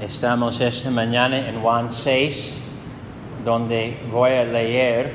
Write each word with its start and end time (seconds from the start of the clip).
Estamos 0.00 0.60
esta 0.60 0.90
mañana 0.90 1.48
en 1.48 1.60
Juan 1.62 1.92
6, 1.92 2.50
donde 3.44 3.96
voy 4.10 4.32
a 4.32 4.42
leer 4.42 5.12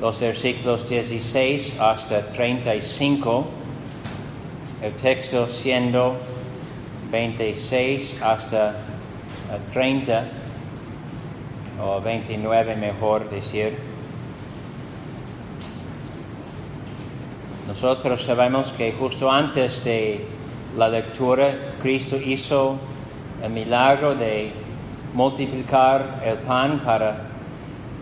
los 0.00 0.18
versículos 0.18 0.88
16 0.88 1.78
hasta 1.78 2.26
35, 2.30 3.44
el 4.82 4.94
texto 4.94 5.46
siendo 5.46 6.16
26 7.12 8.22
hasta 8.22 8.76
30, 9.74 10.24
o 11.82 12.00
29 12.00 12.76
mejor 12.76 13.28
decir. 13.28 13.76
Nosotros 17.68 18.24
sabemos 18.24 18.72
que 18.72 18.92
justo 18.92 19.30
antes 19.30 19.84
de 19.84 20.24
la 20.78 20.88
lectura, 20.88 21.74
Cristo 21.78 22.16
hizo 22.16 22.78
el 23.44 23.50
milagro 23.50 24.14
de 24.14 24.52
multiplicar 25.12 26.22
el 26.24 26.38
pan 26.38 26.80
para 26.82 27.26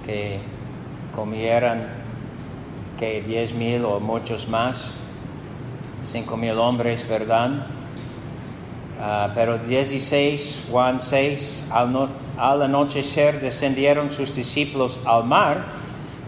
que 0.07 0.39
comieran 1.13 1.89
que 2.97 3.23
diez 3.23 3.53
mil 3.53 3.85
o 3.85 3.99
muchos 3.99 4.47
más, 4.47 4.95
cinco 6.09 6.37
mil 6.37 6.57
hombres, 6.59 7.09
¿verdad? 7.09 7.51
Uh, 9.01 9.33
pero 9.35 9.59
16, 9.59 10.67
Juan 10.71 11.03
6, 11.03 11.65
al, 11.73 12.09
al 12.39 12.63
anochecer 12.63 13.41
descendieron 13.41 14.13
sus 14.13 14.33
discípulos 14.33 15.01
al 15.05 15.25
mar, 15.25 15.65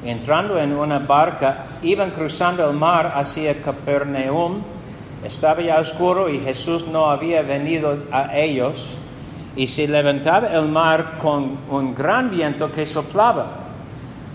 entrando 0.04 0.58
en 0.58 0.72
una 0.72 0.98
barca, 0.98 1.66
iban 1.84 2.10
cruzando 2.10 2.68
el 2.68 2.76
mar 2.76 3.12
hacia 3.14 3.62
Capernaum, 3.62 4.62
estaba 5.24 5.62
ya 5.62 5.78
oscuro 5.78 6.28
y 6.28 6.40
Jesús 6.40 6.88
no 6.88 7.08
había 7.08 7.42
venido 7.42 7.96
a 8.10 8.36
ellos, 8.36 8.98
y 9.56 9.66
se 9.66 9.86
levantaba 9.86 10.48
el 10.48 10.68
mar 10.68 11.18
con 11.18 11.58
un 11.70 11.94
gran 11.94 12.30
viento 12.30 12.72
que 12.72 12.86
soplaba. 12.86 13.64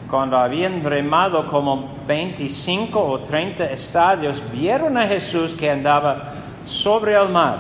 Cuando 0.10 0.38
habían 0.38 0.84
remado 0.84 1.48
como 1.48 1.98
25 2.08 3.00
o 3.00 3.20
30 3.20 3.66
estadios, 3.66 4.42
vieron 4.52 4.98
a 4.98 5.04
Jesús 5.04 5.54
que 5.54 5.70
andaba 5.70 6.34
sobre 6.66 7.16
el 7.16 7.30
mar 7.30 7.60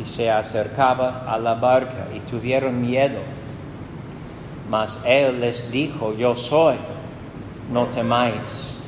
y 0.00 0.04
se 0.04 0.30
acercaba 0.30 1.24
a 1.28 1.38
la 1.38 1.54
barca 1.54 2.08
y 2.14 2.20
tuvieron 2.20 2.80
miedo. 2.80 3.20
Mas 4.68 4.98
él 5.04 5.40
les 5.40 5.70
dijo, 5.70 6.14
yo 6.14 6.34
soy, 6.34 6.76
no 7.72 7.86
temáis. 7.86 8.80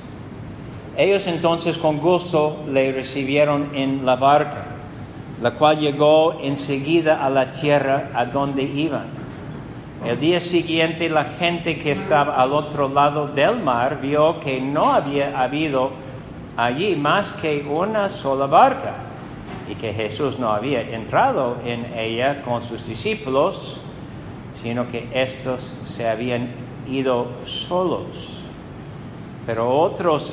Ellos 0.97 1.27
entonces 1.27 1.77
con 1.77 1.98
gusto 1.98 2.64
le 2.69 2.91
recibieron 2.91 3.70
en 3.74 4.06
la 4.06 4.16
barca, 4.16 4.64
la 5.42 5.52
cual 5.52 5.78
llegó 5.80 6.38
enseguida 6.40 7.24
a 7.24 7.30
la 7.30 7.50
tierra 7.50 8.10
a 8.14 8.24
donde 8.24 8.62
iban. 8.62 9.06
El 10.04 10.20
día 10.20 10.40
siguiente 10.40 11.08
la 11.08 11.24
gente 11.24 11.78
que 11.78 11.92
estaba 11.92 12.36
al 12.36 12.52
otro 12.52 12.88
lado 12.88 13.28
del 13.28 13.60
mar 13.62 14.00
vio 14.00 14.40
que 14.40 14.60
no 14.60 14.92
había 14.92 15.40
habido 15.40 15.90
allí 16.56 16.96
más 16.96 17.32
que 17.32 17.66
una 17.68 18.08
sola 18.08 18.46
barca 18.46 18.94
y 19.70 19.74
que 19.74 19.92
Jesús 19.92 20.38
no 20.38 20.52
había 20.52 20.80
entrado 20.80 21.56
en 21.64 21.92
ella 21.98 22.42
con 22.42 22.62
sus 22.62 22.86
discípulos, 22.86 23.78
sino 24.62 24.86
que 24.86 25.08
estos 25.12 25.74
se 25.84 26.08
habían 26.08 26.48
ido 26.88 27.28
solos. 27.44 28.42
Pero 29.44 29.76
otros, 29.76 30.32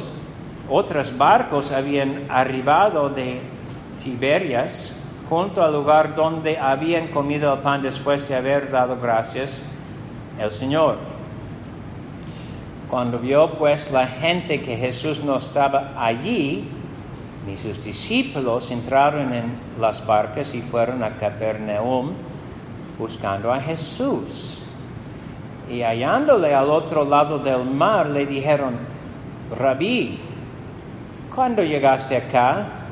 otros 0.69 1.17
barcos 1.17 1.71
habían 1.71 2.25
arribado 2.29 3.09
de 3.09 3.41
Tiberias 4.03 4.95
junto 5.29 5.63
al 5.63 5.73
lugar 5.73 6.15
donde 6.15 6.57
habían 6.57 7.07
comido 7.07 7.53
el 7.53 7.59
pan 7.61 7.81
después 7.81 8.27
de 8.27 8.35
haber 8.35 8.69
dado 8.69 8.99
gracias 8.99 9.61
el 10.39 10.51
Señor. 10.51 10.97
Cuando 12.89 13.17
vio 13.17 13.53
pues 13.53 13.91
la 13.91 14.05
gente 14.05 14.61
que 14.61 14.77
Jesús 14.77 15.23
no 15.23 15.37
estaba 15.37 15.93
allí, 15.97 16.69
ni 17.47 17.57
sus 17.57 17.83
discípulos 17.83 18.69
entraron 18.71 19.33
en 19.33 19.55
las 19.79 20.05
barcas 20.05 20.53
y 20.53 20.61
fueron 20.61 21.03
a 21.03 21.15
Capernaum 21.17 22.11
buscando 22.99 23.51
a 23.51 23.59
Jesús. 23.59 24.59
Y 25.69 25.81
hallándole 25.81 26.53
al 26.53 26.69
otro 26.69 27.05
lado 27.05 27.39
del 27.39 27.65
mar, 27.65 28.07
le 28.07 28.25
dijeron, 28.25 28.75
Rabí, 29.57 30.19
¿cuándo 31.33 31.63
llegaste 31.63 32.17
acá? 32.17 32.82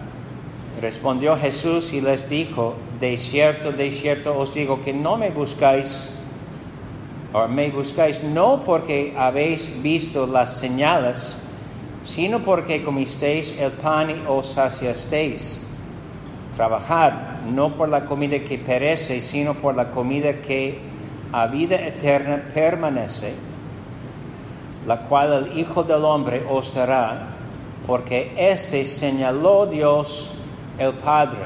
Respondió 0.79 1.35
Jesús 1.37 1.91
y 1.91 2.01
les 2.01 2.29
dijo, 2.29 2.75
de 2.99 3.17
cierto, 3.17 3.71
de 3.71 3.91
cierto 3.91 4.37
os 4.37 4.53
digo 4.53 4.81
que 4.81 4.93
no 4.93 5.17
me 5.17 5.29
buscáis, 5.29 6.09
o 7.33 7.47
me 7.47 7.69
buscáis 7.69 8.23
no 8.23 8.63
porque 8.63 9.13
habéis 9.17 9.81
visto 9.83 10.25
las 10.25 10.57
señales, 10.57 11.35
sino 12.03 12.41
porque 12.41 12.83
comisteis 12.83 13.57
el 13.59 13.71
pan 13.71 14.09
y 14.09 14.23
os 14.27 14.53
saciasteis. 14.53 15.61
Trabajad 16.55 17.13
no 17.45 17.73
por 17.73 17.89
la 17.89 18.05
comida 18.05 18.39
que 18.39 18.57
perece, 18.57 19.21
sino 19.21 19.53
por 19.55 19.75
la 19.75 19.91
comida 19.91 20.41
que 20.41 20.79
a 21.31 21.47
vida 21.47 21.75
eterna 21.75 22.43
permanece, 22.53 23.33
la 24.87 25.01
cual 25.01 25.33
el 25.33 25.59
Hijo 25.59 25.83
del 25.83 26.03
Hombre 26.03 26.43
os 26.49 26.73
dará, 26.73 27.35
porque 27.87 28.33
ese 28.37 28.85
señaló 28.85 29.65
Dios 29.65 30.33
el 30.77 30.93
Padre. 30.93 31.39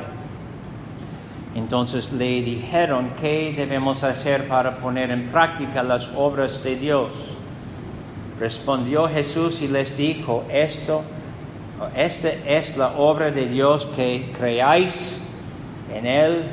Entonces 1.56 2.12
le 2.12 2.42
dijeron 2.42 3.12
qué 3.20 3.54
debemos 3.56 4.04
hacer 4.04 4.48
para 4.48 4.72
poner 4.72 5.10
en 5.12 5.28
práctica 5.28 5.82
las 5.84 6.10
obras 6.16 6.62
de 6.64 6.76
Dios. 6.76 7.14
Respondió 8.40 9.08
Jesús 9.08 9.62
y 9.62 9.70
les 9.70 9.96
dijo, 9.96 10.44
esto, 10.50 11.04
esta 11.96 12.30
es 12.46 12.76
la 12.76 12.90
obra 12.98 13.32
de 13.32 13.46
Dios 13.46 13.88
que 13.96 14.34
creáis 14.38 15.22
en 15.94 16.06
Él, 16.06 16.44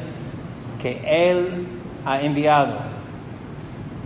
que 0.80 1.02
Él 1.04 1.66
ha 2.04 2.20
enviado. 2.20 2.76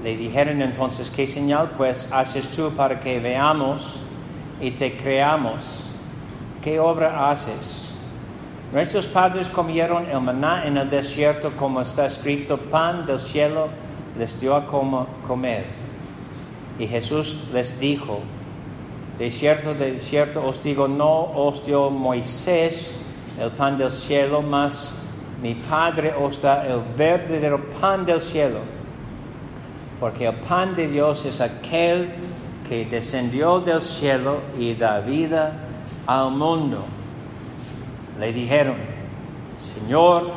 Le 0.02 0.16
dijeron 0.16 0.62
entonces, 0.62 1.10
¿qué 1.10 1.26
señal 1.26 1.72
pues 1.76 2.08
haces 2.10 2.48
tú 2.48 2.70
para 2.70 3.00
que 3.00 3.18
veamos 3.20 3.96
y 4.60 4.70
te 4.70 4.96
creamos? 4.96 5.90
¿Qué 6.62 6.80
obra 6.80 7.30
haces? 7.30 7.85
Nuestros 8.72 9.06
padres 9.06 9.48
comieron 9.48 10.06
el 10.06 10.20
maná 10.20 10.66
en 10.66 10.76
el 10.76 10.90
desierto, 10.90 11.52
como 11.56 11.80
está 11.80 12.06
escrito, 12.06 12.58
pan 12.58 13.06
del 13.06 13.20
cielo 13.20 13.68
les 14.18 14.38
dio 14.40 14.56
a 14.56 14.66
comer. 14.66 15.66
Y 16.78 16.86
Jesús 16.86 17.38
les 17.52 17.78
dijo, 17.78 18.20
de 19.18 19.30
cierto, 19.30 19.74
de 19.74 19.98
cierto 20.00 20.44
os 20.44 20.62
digo, 20.62 20.88
no 20.88 21.32
os 21.32 21.64
dio 21.64 21.90
Moisés 21.90 22.94
el 23.40 23.50
pan 23.50 23.78
del 23.78 23.90
cielo, 23.90 24.42
mas 24.42 24.92
mi 25.40 25.54
Padre 25.54 26.12
os 26.14 26.40
da 26.40 26.66
el 26.66 26.80
verdadero 26.96 27.70
pan 27.80 28.04
del 28.04 28.20
cielo. 28.20 28.60
Porque 30.00 30.26
el 30.26 30.34
pan 30.34 30.74
de 30.74 30.88
Dios 30.88 31.24
es 31.24 31.40
aquel 31.40 32.10
que 32.68 32.84
descendió 32.84 33.60
del 33.60 33.80
cielo 33.80 34.40
y 34.58 34.74
da 34.74 35.00
vida 35.00 35.52
al 36.06 36.32
mundo. 36.32 36.95
Le 38.18 38.32
dijeron, 38.32 38.76
Señor, 39.74 40.30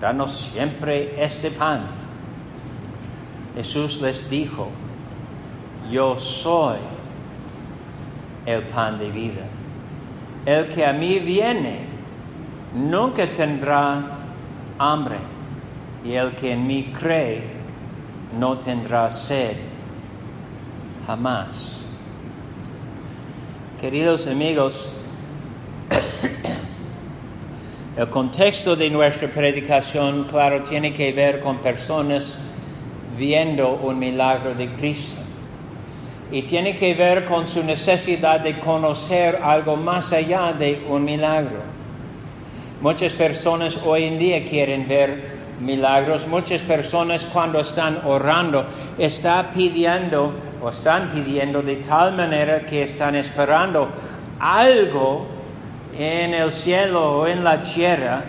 danos 0.00 0.36
siempre 0.36 1.22
este 1.22 1.50
pan. 1.50 1.82
Jesús 3.54 4.00
les 4.00 4.28
dijo, 4.30 4.68
yo 5.90 6.18
soy 6.18 6.78
el 8.46 8.62
pan 8.62 8.98
de 8.98 9.10
vida. 9.10 9.42
El 10.46 10.68
que 10.68 10.86
a 10.86 10.92
mí 10.92 11.18
viene 11.18 11.86
nunca 12.74 13.26
tendrá 13.34 14.18
hambre 14.78 15.18
y 16.04 16.12
el 16.12 16.34
que 16.36 16.52
en 16.52 16.66
mí 16.66 16.92
cree 16.98 17.42
no 18.38 18.58
tendrá 18.58 19.10
sed 19.10 19.56
jamás. 21.06 21.82
Queridos 23.80 24.26
amigos, 24.26 24.86
el 28.00 28.08
contexto 28.08 28.76
de 28.76 28.88
nuestra 28.88 29.28
predicación, 29.28 30.24
claro, 30.24 30.62
tiene 30.62 30.90
que 30.90 31.12
ver 31.12 31.38
con 31.40 31.58
personas 31.58 32.38
viendo 33.18 33.72
un 33.74 33.98
milagro 33.98 34.54
de 34.54 34.72
Cristo. 34.72 35.20
Y 36.32 36.40
tiene 36.42 36.74
que 36.76 36.94
ver 36.94 37.26
con 37.26 37.46
su 37.46 37.62
necesidad 37.62 38.40
de 38.40 38.58
conocer 38.58 39.38
algo 39.42 39.76
más 39.76 40.14
allá 40.14 40.54
de 40.54 40.82
un 40.88 41.04
milagro. 41.04 41.60
Muchas 42.80 43.12
personas 43.12 43.78
hoy 43.84 44.04
en 44.04 44.18
día 44.18 44.46
quieren 44.46 44.88
ver 44.88 45.32
milagros. 45.60 46.26
Muchas 46.26 46.62
personas 46.62 47.26
cuando 47.26 47.60
están 47.60 48.00
orando 48.06 48.64
están 48.96 49.50
pidiendo 49.50 50.32
o 50.62 50.70
están 50.70 51.10
pidiendo 51.10 51.60
de 51.60 51.76
tal 51.76 52.16
manera 52.16 52.64
que 52.64 52.82
están 52.82 53.14
esperando 53.14 53.90
algo 54.38 55.39
en 56.00 56.34
el 56.34 56.52
cielo 56.52 57.20
o 57.20 57.26
en 57.26 57.44
la 57.44 57.62
tierra 57.62 58.24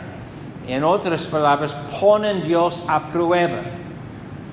En 0.68 0.84
otras 0.84 1.26
palabras, 1.26 1.76
ponen 2.00 2.42
Dios 2.42 2.84
a 2.88 3.08
prueba. 3.08 3.62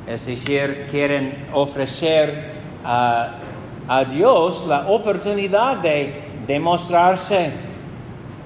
Es 0.06 0.24
decir, 0.24 0.86
quieren 0.90 1.48
ofrecer 1.52 2.50
a, 2.82 3.34
a 3.86 4.04
Dios 4.04 4.64
la 4.66 4.88
oportunidad 4.88 5.76
de 5.76 6.28
demostrarse, 6.46 7.52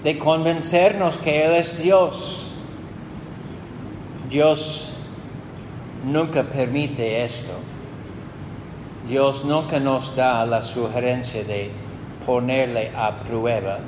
de 0.03 0.19
convencernos 0.19 1.19
que 1.19 1.45
Él 1.45 1.55
es 1.55 1.81
Dios. 1.81 2.51
Dios 4.29 4.93
nunca 6.05 6.43
permite 6.43 7.25
esto. 7.25 7.53
Dios 9.07 9.45
nunca 9.45 9.79
nos 9.79 10.17
da 10.17 10.45
la 10.47 10.63
sugerencia 10.63 11.45
de 11.45 11.71
ponerle 12.27 12.91
a 12.97 13.21
prueba. 13.21 13.79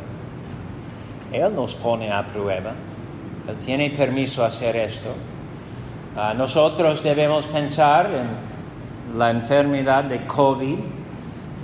Él 1.35 1.55
nos 1.55 1.75
pone 1.75 2.13
a 2.13 2.27
prueba. 2.27 2.73
Él 3.49 3.57
tiene 3.57 3.91
permiso 3.91 4.45
hacer 4.45 4.77
esto. 4.77 5.11
Uh, 6.17 6.37
nosotros 6.37 7.03
debemos 7.03 7.47
pensar 7.47 8.07
en 8.07 9.19
la 9.19 9.31
enfermedad 9.31 10.05
de 10.05 10.27
COVID, 10.27 10.79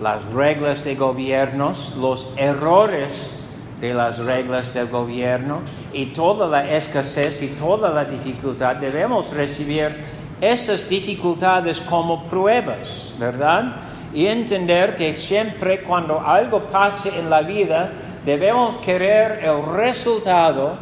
las 0.03 0.25
reglas 0.33 0.85
de 0.85 0.97
gobiernos, 0.97 1.95
los 1.97 2.29
errores 2.37 3.37
de 3.81 3.95
las 3.95 4.19
reglas 4.19 4.75
del 4.75 4.89
gobierno 4.89 5.63
y 5.93 6.07
toda 6.07 6.47
la 6.47 6.71
escasez 6.71 7.43
y 7.43 7.49
toda 7.49 7.91
la 7.91 8.05
dificultad. 8.05 8.77
Debemos 8.77 9.33
recibir 9.33 9.97
esas 10.41 10.89
dificultades 10.89 11.81
como 11.81 12.25
pruebas, 12.25 13.15
¿verdad? 13.19 13.77
Y 14.13 14.27
entender 14.27 14.97
que 14.97 15.15
siempre 15.15 15.83
cuando 15.83 16.21
algo 16.21 16.65
pase 16.65 17.19
en 17.19 17.31
la 17.31 17.43
vida, 17.43 17.93
debemos 18.25 18.77
querer 18.77 19.41
el 19.43 19.65
resultado 19.75 20.77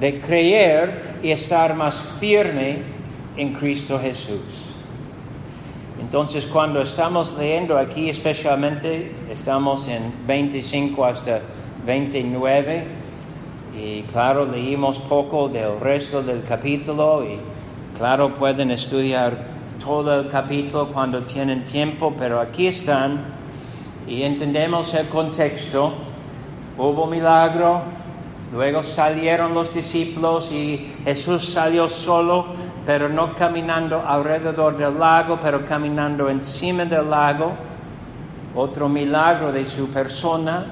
de 0.00 0.20
creer 0.20 1.18
y 1.22 1.30
estar 1.30 1.74
más 1.74 2.02
firme 2.18 2.82
en 3.36 3.52
Cristo 3.52 3.98
Jesús. 3.98 4.72
Entonces, 6.00 6.46
cuando 6.46 6.82
estamos 6.82 7.36
leyendo 7.38 7.78
aquí, 7.78 8.10
especialmente, 8.10 9.12
estamos 9.30 9.86
en 9.86 10.12
25 10.26 11.04
hasta 11.04 11.40
29, 11.86 12.84
y 13.80 14.02
claro, 14.02 14.44
leímos 14.44 14.98
poco 14.98 15.48
del 15.48 15.78
resto 15.80 16.22
del 16.22 16.42
capítulo, 16.42 17.24
y 17.24 17.38
claro, 17.96 18.34
pueden 18.34 18.72
estudiar 18.72 19.52
todo 19.82 20.20
el 20.20 20.28
capítulo 20.28 20.88
cuando 20.88 21.22
tienen 21.22 21.64
tiempo, 21.64 22.12
pero 22.18 22.40
aquí 22.40 22.66
están, 22.66 23.24
y 24.06 24.22
entendemos 24.22 24.92
el 24.94 25.06
contexto. 25.08 25.92
Hubo 26.84 27.06
milagro, 27.06 27.80
luego 28.52 28.82
salieron 28.82 29.54
los 29.54 29.72
discípulos 29.72 30.50
y 30.50 30.92
Jesús 31.04 31.48
salió 31.52 31.88
solo 31.88 32.46
pero 32.84 33.08
no 33.08 33.36
caminando 33.36 34.02
alrededor 34.04 34.76
del 34.76 34.98
lago, 34.98 35.38
pero 35.40 35.64
caminando 35.64 36.28
encima 36.28 36.84
del 36.84 37.08
lago, 37.08 37.52
otro 38.56 38.88
milagro 38.88 39.52
de 39.52 39.64
su 39.64 39.86
persona, 39.90 40.66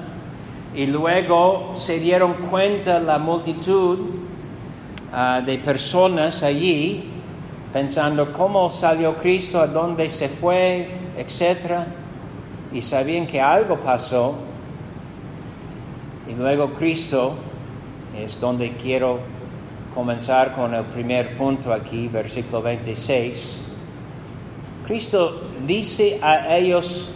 y 0.75 0.87
luego 0.87 1.71
se 1.75 1.99
dieron 1.99 2.33
cuenta 2.49 2.99
la 2.99 3.17
multitud 3.17 3.99
uh, 3.99 5.45
de 5.45 5.57
personas 5.59 6.43
allí, 6.43 7.09
pensando 7.71 8.33
cómo 8.33 8.69
salió 8.69 9.15
Cristo, 9.15 9.61
a 9.61 9.67
dónde 9.67 10.09
se 10.09 10.27
fue, 10.27 10.89
etc. 11.17 11.85
Y 12.73 12.81
sabían 12.81 13.25
que 13.25 13.39
algo 13.39 13.79
pasó. 13.79 14.50
Y 16.31 16.35
luego 16.35 16.71
Cristo 16.71 17.33
es 18.17 18.39
donde 18.39 18.71
quiero 18.77 19.19
comenzar 19.93 20.55
con 20.55 20.73
el 20.73 20.85
primer 20.85 21.35
punto 21.35 21.73
aquí, 21.73 22.07
versículo 22.07 22.61
26. 22.61 23.57
Cristo 24.87 25.41
dice 25.67 26.19
a 26.21 26.55
ellos 26.55 27.09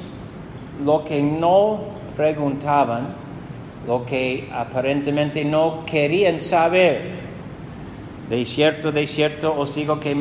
lo 0.84 1.06
que 1.06 1.22
no 1.22 1.80
preguntaban, 2.18 3.16
lo 3.88 4.06
que 4.06 4.50
aparentemente 4.54 5.46
no 5.46 5.86
querían 5.86 6.42
saber. 6.42 7.24
De 8.30 8.44
cierto, 8.44 8.92
de 8.92 9.08
cierto 9.08 9.58
os 9.58 9.74
digo 9.76 9.98
que 9.98 10.14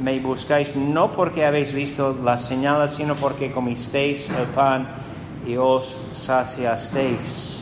me 0.00 0.20
buscáis 0.20 0.76
no 0.76 1.10
porque 1.10 1.44
habéis 1.44 1.72
visto 1.72 2.16
las 2.22 2.44
señales, 2.44 2.92
sino 2.92 3.16
porque 3.16 3.50
comisteis 3.50 4.30
el 4.30 4.46
pan 4.54 4.86
y 5.44 5.56
os 5.56 5.96
saciasteis. 6.12 7.55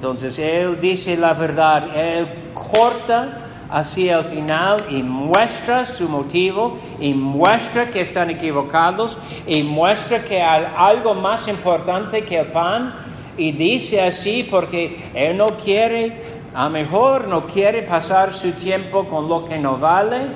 Entonces 0.00 0.38
Él 0.38 0.80
dice 0.80 1.14
la 1.14 1.34
verdad, 1.34 1.94
Él 1.94 2.26
corta 2.54 3.40
hacia 3.68 4.20
el 4.20 4.24
final 4.24 4.78
y 4.88 5.02
muestra 5.02 5.84
su 5.84 6.08
motivo 6.08 6.78
y 6.98 7.12
muestra 7.12 7.90
que 7.90 8.00
están 8.00 8.30
equivocados 8.30 9.18
y 9.46 9.62
muestra 9.62 10.24
que 10.24 10.40
hay 10.40 10.64
algo 10.74 11.12
más 11.12 11.48
importante 11.48 12.24
que 12.24 12.38
el 12.38 12.46
pan 12.46 12.94
y 13.36 13.52
dice 13.52 14.00
así 14.00 14.48
porque 14.50 15.10
Él 15.12 15.36
no 15.36 15.48
quiere, 15.48 16.40
a 16.54 16.70
mejor 16.70 17.28
no 17.28 17.46
quiere 17.46 17.82
pasar 17.82 18.32
su 18.32 18.52
tiempo 18.52 19.04
con 19.04 19.28
lo 19.28 19.44
que 19.44 19.58
no 19.58 19.76
vale, 19.76 20.28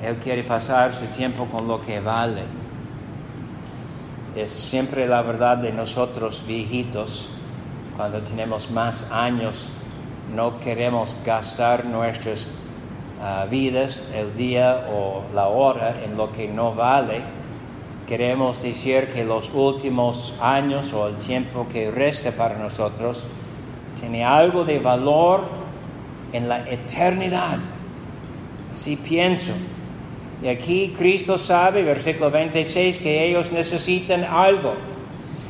Él 0.00 0.14
quiere 0.22 0.44
pasar 0.44 0.94
su 0.94 1.06
tiempo 1.06 1.46
con 1.46 1.66
lo 1.66 1.82
que 1.82 1.98
vale. 1.98 2.42
Es 4.36 4.52
siempre 4.52 5.08
la 5.08 5.22
verdad 5.22 5.56
de 5.56 5.72
nosotros 5.72 6.44
viejitos 6.46 7.33
cuando 7.96 8.20
tenemos 8.20 8.70
más 8.70 9.10
años, 9.10 9.68
no 10.34 10.58
queremos 10.58 11.14
gastar 11.24 11.84
nuestras 11.84 12.48
uh, 13.20 13.48
vidas, 13.48 14.08
el 14.14 14.36
día 14.36 14.86
o 14.90 15.22
la 15.34 15.46
hora 15.46 16.02
en 16.04 16.16
lo 16.16 16.32
que 16.32 16.48
no 16.48 16.74
vale. 16.74 17.22
Queremos 18.06 18.60
decir 18.60 19.08
que 19.08 19.24
los 19.24 19.50
últimos 19.54 20.34
años 20.40 20.92
o 20.92 21.08
el 21.08 21.16
tiempo 21.16 21.66
que 21.70 21.90
resta 21.90 22.32
para 22.32 22.58
nosotros 22.58 23.24
tiene 23.98 24.24
algo 24.24 24.64
de 24.64 24.78
valor 24.78 25.44
en 26.32 26.48
la 26.48 26.68
eternidad. 26.68 27.58
Así 28.72 28.96
pienso. 28.96 29.52
Y 30.42 30.48
aquí 30.48 30.92
Cristo 30.98 31.38
sabe, 31.38 31.84
versículo 31.84 32.30
26, 32.30 32.98
que 32.98 33.24
ellos 33.24 33.52
necesitan 33.52 34.24
algo. 34.24 34.74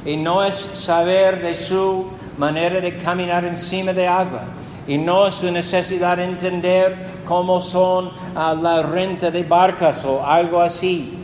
Y 0.05 0.19
no 0.19 0.44
es 0.44 0.55
saber 0.55 1.43
de 1.43 1.55
su 1.55 2.06
manera 2.39 2.81
de 2.81 2.97
caminar 2.97 3.45
encima 3.45 3.93
de 3.93 4.07
agua. 4.07 4.43
Y 4.87 4.99
no 4.99 5.31
su 5.31 5.51
necesidad 5.51 6.19
de 6.19 6.25
entender 6.25 7.23
cómo 7.25 7.61
son 7.63 8.07
uh, 8.09 8.61
la 8.61 8.83
renta 8.83 9.31
de 9.31 9.43
barcas 9.43 10.05
o 10.05 10.25
algo 10.25 10.61
así. 10.61 11.19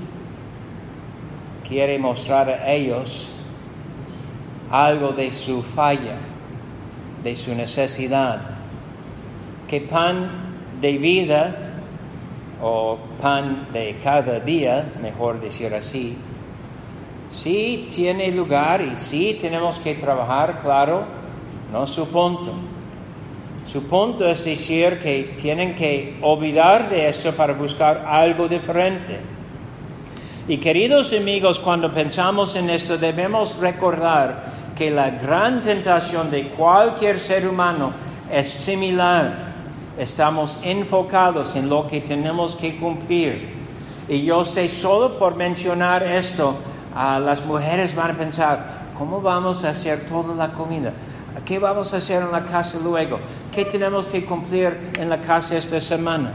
Quiere 1.67 1.99
mostrar 1.99 2.49
a 2.49 2.73
ellos 2.73 3.29
algo 4.71 5.13
de 5.13 5.31
su 5.33 5.63
falla, 5.63 6.17
de 7.23 7.37
su 7.37 7.55
necesidad. 7.55 8.41
Que 9.69 9.81
pan 9.83 10.31
de 10.81 10.97
vida 10.97 11.57
o 12.63 12.99
pan 13.21 13.69
de 13.73 13.99
cada 14.03 14.41
día, 14.41 14.93
mejor 15.03 15.41
decir 15.41 15.75
así, 15.75 16.17
Sí 17.33 17.89
tiene 17.95 18.31
lugar 18.33 18.83
y 18.83 18.97
sí 18.97 19.39
tenemos 19.41 19.79
que 19.79 19.95
trabajar, 19.95 20.59
claro, 20.61 21.05
no 21.73 21.87
su 21.87 22.07
punto. 22.09 22.53
Su 23.71 23.85
punto 23.85 24.27
es 24.27 24.45
decir 24.45 24.99
que 24.99 25.37
tienen 25.41 25.77
que 25.77 26.19
olvidar 26.23 26.91
de 26.91 27.09
eso 27.09 27.33
para 27.33 27.53
buscar 27.53 28.05
algo 28.05 28.49
diferente. 28.49 29.21
Y 30.49 30.59
queridos 30.59 31.13
amigos, 31.13 31.61
cuando 31.61 31.93
pensamos 31.93 32.57
en 32.57 32.71
esto 32.71 32.99
debemos 32.99 33.59
recordar 33.59 34.45
que 34.75 34.91
la 34.91 35.11
gran 35.11 35.63
tentación 35.63 36.31
de 36.31 36.49
cualquier 36.49 37.21
ser 37.21 37.47
humano 37.47 37.93
es 38.33 38.49
similar. 38.49 39.51
Estamos 39.97 40.59
enfocados 40.65 41.55
en 41.55 41.69
lo 41.69 41.87
que 41.87 42.01
tenemos 42.01 42.57
que 42.57 42.77
cumplir. 42.77 43.61
Y 44.09 44.23
yo 44.23 44.45
sé 44.45 44.69
solo 44.69 45.17
por 45.17 45.37
mencionar 45.37 46.03
esto, 46.03 46.57
las 46.95 47.45
mujeres 47.45 47.95
van 47.95 48.13
a 48.13 48.17
pensar, 48.17 48.65
¿cómo 48.99 49.21
vamos 49.21 49.65
a 49.65 49.71
hacer 49.71 50.07
toda 50.07 50.35
la 50.35 50.53
comida? 50.53 50.93
¿Qué 51.45 51.59
vamos 51.59 51.95
a 51.95 51.99
hacer 51.99 52.23
en 52.23 52.33
la 52.33 52.45
casa 52.45 52.79
luego? 52.83 53.21
¿Qué 53.53 53.65
tenemos 53.65 54.07
que 54.07 54.25
cumplir 54.25 54.91
en 54.99 55.09
la 55.09 55.21
casa 55.21 55.57
esta 55.57 55.81
semana? 55.81 56.33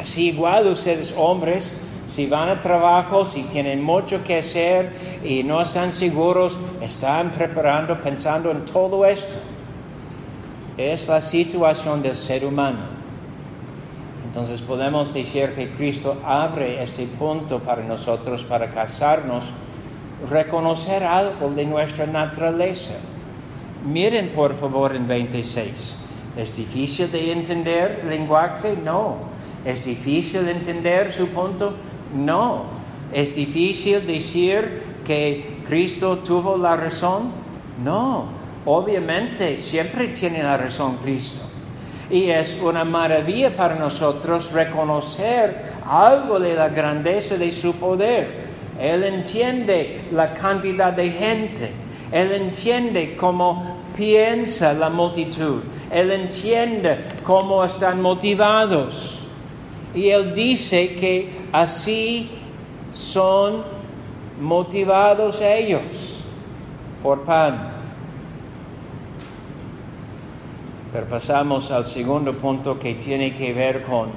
Así 0.00 0.28
igual 0.28 0.68
ustedes 0.68 1.14
hombres, 1.16 1.72
si 2.06 2.26
van 2.26 2.48
a 2.48 2.60
trabajo, 2.60 3.24
si 3.24 3.42
tienen 3.44 3.82
mucho 3.82 4.22
que 4.22 4.38
hacer 4.38 5.20
y 5.24 5.42
no 5.42 5.60
están 5.60 5.92
seguros, 5.92 6.56
están 6.80 7.32
preparando, 7.32 8.00
pensando 8.00 8.50
en 8.50 8.64
todo 8.64 9.04
esto. 9.04 9.36
Es 10.76 11.08
la 11.08 11.20
situación 11.20 12.02
del 12.02 12.14
ser 12.14 12.44
humano. 12.44 12.96
Entonces 14.26 14.60
podemos 14.60 15.12
decir 15.12 15.54
que 15.54 15.72
Cristo 15.72 16.18
abre 16.24 16.82
este 16.82 17.06
punto 17.06 17.58
para 17.58 17.82
nosotros, 17.82 18.44
para 18.44 18.70
casarnos 18.70 19.44
reconocer 20.28 21.04
algo 21.04 21.50
de 21.50 21.64
nuestra 21.64 22.06
naturaleza. 22.06 22.94
Miren 23.86 24.30
por 24.30 24.54
favor 24.58 24.96
en 24.96 25.06
26. 25.06 25.96
¿Es 26.36 26.56
difícil 26.56 27.10
de 27.10 27.32
entender 27.32 28.00
el 28.02 28.10
lenguaje? 28.10 28.76
No. 28.82 29.16
¿Es 29.64 29.84
difícil 29.84 30.48
entender 30.48 31.12
su 31.12 31.28
punto? 31.28 31.74
No. 32.14 32.64
¿Es 33.12 33.34
difícil 33.34 34.06
decir 34.06 34.82
que 35.04 35.60
Cristo 35.66 36.18
tuvo 36.18 36.56
la 36.56 36.76
razón? 36.76 37.30
No. 37.82 38.26
Obviamente 38.64 39.58
siempre 39.58 40.08
tiene 40.08 40.42
la 40.42 40.56
razón 40.56 40.96
Cristo. 40.96 41.46
Y 42.10 42.30
es 42.30 42.58
una 42.62 42.84
maravilla 42.84 43.54
para 43.54 43.74
nosotros 43.76 44.52
reconocer 44.52 45.74
algo 45.88 46.38
de 46.38 46.54
la 46.54 46.68
grandeza 46.68 47.36
de 47.36 47.50
su 47.50 47.74
poder. 47.74 48.45
Él 48.80 49.04
entiende 49.04 50.02
la 50.12 50.34
cantidad 50.34 50.92
de 50.92 51.10
gente. 51.10 51.70
Él 52.12 52.32
entiende 52.32 53.16
cómo 53.16 53.78
piensa 53.96 54.72
la 54.72 54.90
multitud. 54.90 55.62
Él 55.90 56.10
entiende 56.12 57.04
cómo 57.22 57.64
están 57.64 58.00
motivados. 58.02 59.20
Y 59.94 60.10
Él 60.10 60.34
dice 60.34 60.94
que 60.94 61.30
así 61.52 62.30
son 62.92 63.62
motivados 64.40 65.40
ellos 65.40 65.82
por 67.02 67.24
pan. 67.24 67.72
Pero 70.92 71.06
pasamos 71.08 71.70
al 71.70 71.86
segundo 71.86 72.34
punto 72.34 72.78
que 72.78 72.94
tiene 72.94 73.34
que 73.34 73.52
ver 73.52 73.82
con 73.82 74.10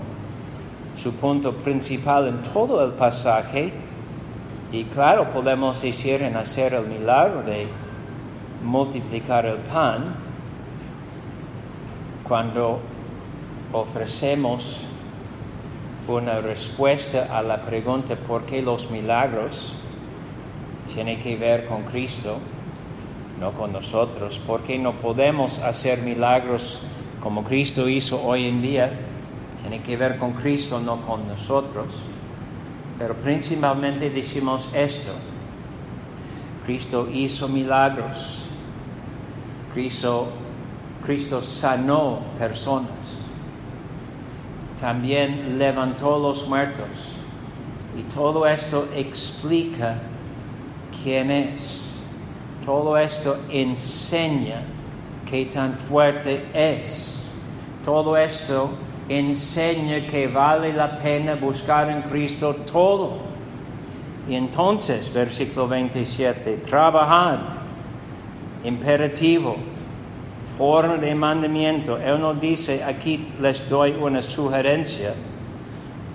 su 0.98 1.14
punto 1.14 1.54
principal 1.54 2.28
en 2.28 2.42
todo 2.42 2.84
el 2.86 2.92
pasaje. 2.92 3.72
Y 4.72 4.84
claro, 4.86 5.28
podemos 5.30 5.82
decir 5.82 6.22
en 6.22 6.36
hacer 6.36 6.74
el 6.74 6.86
milagro 6.86 7.44
de 7.44 7.68
multiplicar 8.64 9.46
el 9.46 9.58
pan 9.58 10.16
cuando 12.28 12.80
ofrecemos 13.74 14.82
una 16.08 16.42
respuesta 16.42 17.28
a 17.32 17.42
la 17.42 17.62
pregunta 17.62 18.16
por 18.16 18.46
qué 18.46 18.62
los 18.62 18.90
milagros 18.90 19.74
tienen 20.94 21.20
que 21.20 21.36
ver 21.36 21.68
con 21.68 21.84
Cristo 21.84 22.40
no 23.40 23.54
con 23.54 23.72
nosotros, 23.72 24.40
porque 24.46 24.78
no 24.78 24.94
podemos 24.94 25.60
hacer 25.60 26.02
milagros 26.02 26.80
como 27.22 27.44
Cristo 27.44 27.88
hizo 27.88 28.22
hoy 28.22 28.48
en 28.48 28.62
día. 28.62 28.92
Tiene 29.62 29.82
que 29.82 29.98
ver 29.98 30.18
con 30.18 30.34
Cristo, 30.34 30.80
no 30.80 31.02
con 31.02 31.28
nosotros. 31.28 31.88
Pero 33.00 33.16
principalmente 33.16 34.10
decimos 34.10 34.70
esto. 34.74 35.12
Cristo 36.66 37.08
hizo 37.12 37.48
milagros. 37.48 38.44
Cristo, 39.74 40.28
Cristo 41.04 41.42
sanó 41.42 42.20
personas. 42.38 42.90
También 44.82 45.58
levantó 45.58 46.20
los 46.20 46.46
muertos. 46.48 47.16
Y 47.98 48.02
todo 48.14 48.46
esto 48.46 48.90
explica 48.94 49.96
quién 51.02 51.32
es. 51.32 51.86
Todo 52.66 52.98
esto 52.98 53.38
enseña 53.50 54.62
qué 55.26 55.46
tan 55.46 55.74
fuerte 55.74 56.46
es. 56.54 57.16
Todo 57.84 58.18
esto 58.18 58.72
enseña 59.10 60.06
que 60.08 60.28
vale 60.28 60.72
la 60.72 61.00
pena 61.00 61.36
buscar 61.36 61.90
en 61.90 62.04
Cristo 62.04 62.56
todo. 62.72 63.18
Y 64.30 64.36
entonces, 64.36 65.12
versículo 65.12 65.68
27, 65.68 66.58
trabajad, 66.58 67.40
imperativo, 68.64 69.58
forma 70.58 70.98
de 70.98 71.16
mandamiento. 71.16 71.98
Él 71.98 72.22
no 72.22 72.34
dice, 72.36 72.84
aquí 72.84 73.28
les 73.42 73.68
doy 73.68 73.96
una 74.00 74.22
sugerencia. 74.22 75.16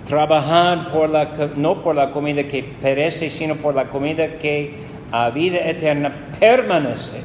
Trabajad 0.07 0.87
por 0.93 1.09
la, 1.09 1.33
no 1.55 1.81
por 1.81 1.95
la 1.95 2.11
comida 2.11 2.43
que 2.43 2.63
perece, 2.63 3.29
sino 3.29 3.55
por 3.55 3.75
la 3.75 3.89
comida 3.89 4.37
que 4.37 4.85
a 5.11 5.29
vida 5.29 5.67
eterna 5.67 6.29
permanece. 6.39 7.21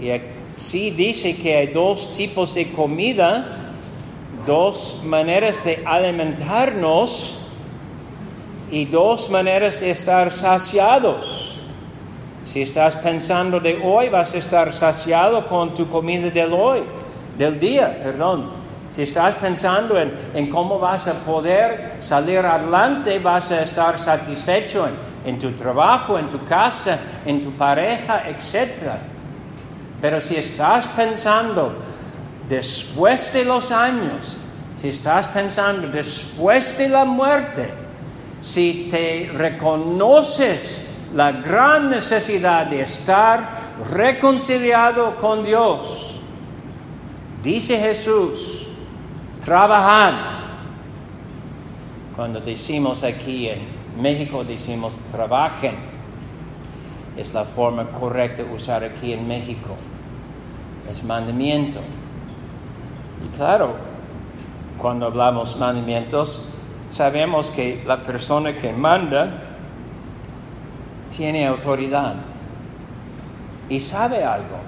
Y 0.00 0.10
así 0.10 0.90
dice 0.90 1.36
que 1.36 1.56
hay 1.56 1.66
dos 1.68 2.16
tipos 2.16 2.54
de 2.54 2.72
comida, 2.72 3.57
dos 4.48 4.98
maneras 5.04 5.62
de 5.62 5.82
alimentarnos 5.84 7.38
y 8.70 8.86
dos 8.86 9.28
maneras 9.28 9.78
de 9.78 9.90
estar 9.90 10.32
saciados. 10.32 11.60
Si 12.46 12.62
estás 12.62 12.96
pensando 12.96 13.60
de 13.60 13.78
hoy, 13.84 14.08
vas 14.08 14.34
a 14.34 14.38
estar 14.38 14.72
saciado 14.72 15.46
con 15.46 15.74
tu 15.74 15.86
comida 15.90 16.30
del 16.30 16.54
hoy, 16.54 16.82
del 17.36 17.60
día, 17.60 18.00
perdón. 18.02 18.52
Si 18.96 19.02
estás 19.02 19.34
pensando 19.34 20.00
en, 20.00 20.14
en 20.32 20.48
cómo 20.48 20.78
vas 20.78 21.06
a 21.06 21.12
poder 21.12 21.98
salir 22.00 22.38
adelante, 22.38 23.18
vas 23.18 23.50
a 23.50 23.60
estar 23.62 23.98
satisfecho 23.98 24.88
en, 24.88 24.94
en 25.30 25.38
tu 25.38 25.50
trabajo, 25.52 26.18
en 26.18 26.30
tu 26.30 26.42
casa, 26.46 26.98
en 27.26 27.42
tu 27.42 27.50
pareja, 27.50 28.22
etc. 28.30 28.96
Pero 30.00 30.22
si 30.22 30.36
estás 30.36 30.86
pensando 30.86 31.97
después 32.48 33.32
de 33.32 33.44
los 33.44 33.70
años, 33.70 34.36
si 34.80 34.88
estás 34.88 35.26
pensando 35.28 35.88
después 35.88 36.76
de 36.78 36.88
la 36.88 37.04
muerte, 37.04 37.70
si 38.40 38.86
te 38.90 39.30
reconoces 39.34 40.80
la 41.14 41.32
gran 41.32 41.90
necesidad 41.90 42.66
de 42.66 42.82
estar 42.82 43.50
reconciliado 43.90 45.16
con 45.16 45.44
Dios, 45.44 46.20
dice 47.42 47.78
Jesús, 47.78 48.66
trabajad. 49.44 50.14
Cuando 52.14 52.40
decimos 52.40 53.04
aquí 53.04 53.48
en 53.48 53.78
México 54.00 54.44
decimos 54.44 54.94
trabajen. 55.10 55.74
Es 57.16 57.34
la 57.34 57.44
forma 57.44 57.90
correcta 57.90 58.44
de 58.44 58.54
usar 58.54 58.84
aquí 58.84 59.12
en 59.12 59.26
México. 59.26 59.76
Es 60.88 61.02
mandamiento. 61.02 61.80
Y 63.24 63.36
claro, 63.36 63.74
cuando 64.78 65.06
hablamos 65.06 65.56
mandamientos, 65.56 66.48
sabemos 66.88 67.50
que 67.50 67.82
la 67.86 68.02
persona 68.02 68.56
que 68.56 68.72
manda 68.72 69.42
tiene 71.16 71.46
autoridad 71.46 72.14
y 73.68 73.80
sabe 73.80 74.24
algo. 74.24 74.58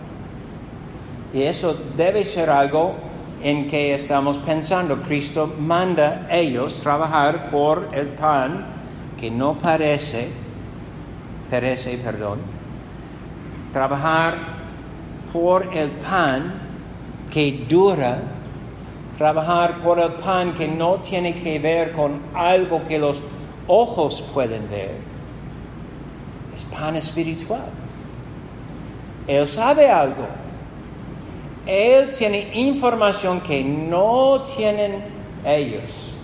Y 1.33 1.43
eso 1.43 1.77
debe 1.97 2.25
ser 2.25 2.51
algo 2.51 2.95
en 3.43 3.69
que 3.69 3.95
estamos 3.95 4.39
pensando. 4.39 5.01
Cristo 5.03 5.55
manda 5.59 6.27
a 6.29 6.37
ellos 6.37 6.83
trabajar 6.83 7.51
por 7.51 7.89
el 7.93 8.09
pan 8.09 8.67
que 9.19 9.31
no 9.31 9.57
parece, 9.57 10.29
perece, 11.49 11.97
perdón, 11.99 12.41
trabajar 13.73 14.35
por 15.33 15.75
el 15.77 15.91
pan 15.91 16.55
que 17.31 17.65
dura, 17.69 18.19
trabajar 19.21 19.81
por 19.83 19.99
el 19.99 20.13
pan 20.13 20.55
que 20.55 20.67
no 20.67 20.95
tiene 21.01 21.35
que 21.35 21.59
ver 21.59 21.93
con 21.93 22.23
algo 22.33 22.83
que 22.89 22.99
los 22.99 23.21
ojos 23.67 24.25
pueden 24.33 24.67
ver. 24.71 24.93
Es 26.57 26.65
pan 26.65 26.97
espiritual. 26.97 27.69
Él 29.27 29.47
sabe 29.47 29.91
algo. 29.91 30.27
Él 31.67 32.09
tiene 32.17 32.51
información 32.55 33.43
que 33.43 33.63
no 33.63 34.41
tienen 34.57 35.05
ellos. 35.45 36.15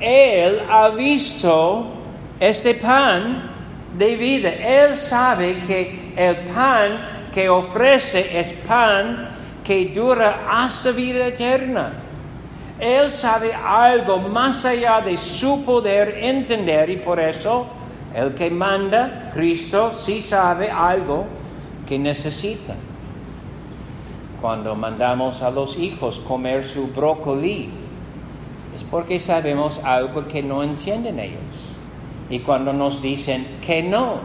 Él 0.00 0.60
ha 0.68 0.88
visto 0.88 1.86
este 2.40 2.74
pan 2.74 3.48
de 3.96 4.16
vida. 4.16 4.50
Él 4.50 4.98
sabe 4.98 5.60
que 5.60 6.12
el 6.16 6.34
pan 6.52 7.30
que 7.32 7.48
ofrece 7.48 8.40
es 8.40 8.52
pan 8.66 9.28
que 9.62 9.86
dura 9.94 10.48
hasta 10.50 10.90
vida 10.90 11.28
eterna. 11.28 12.00
Él 12.78 13.10
sabe 13.10 13.54
algo 13.54 14.18
más 14.18 14.64
allá 14.64 15.00
de 15.00 15.16
su 15.16 15.64
poder 15.64 16.18
entender 16.18 16.90
y 16.90 16.96
por 16.96 17.20
eso 17.20 17.66
el 18.14 18.34
que 18.34 18.50
manda, 18.50 19.30
Cristo, 19.32 19.92
sí 19.92 20.20
sabe 20.20 20.70
algo 20.70 21.26
que 21.86 21.98
necesita. 21.98 22.74
Cuando 24.40 24.74
mandamos 24.74 25.42
a 25.42 25.50
los 25.50 25.78
hijos 25.78 26.20
comer 26.20 26.64
su 26.64 26.88
brócoli, 26.88 27.70
es 28.74 28.82
porque 28.84 29.20
sabemos 29.20 29.80
algo 29.82 30.26
que 30.26 30.42
no 30.42 30.62
entienden 30.62 31.18
ellos. 31.18 31.40
Y 32.28 32.40
cuando 32.40 32.72
nos 32.72 33.00
dicen 33.00 33.58
que 33.64 33.82
no, 33.82 34.20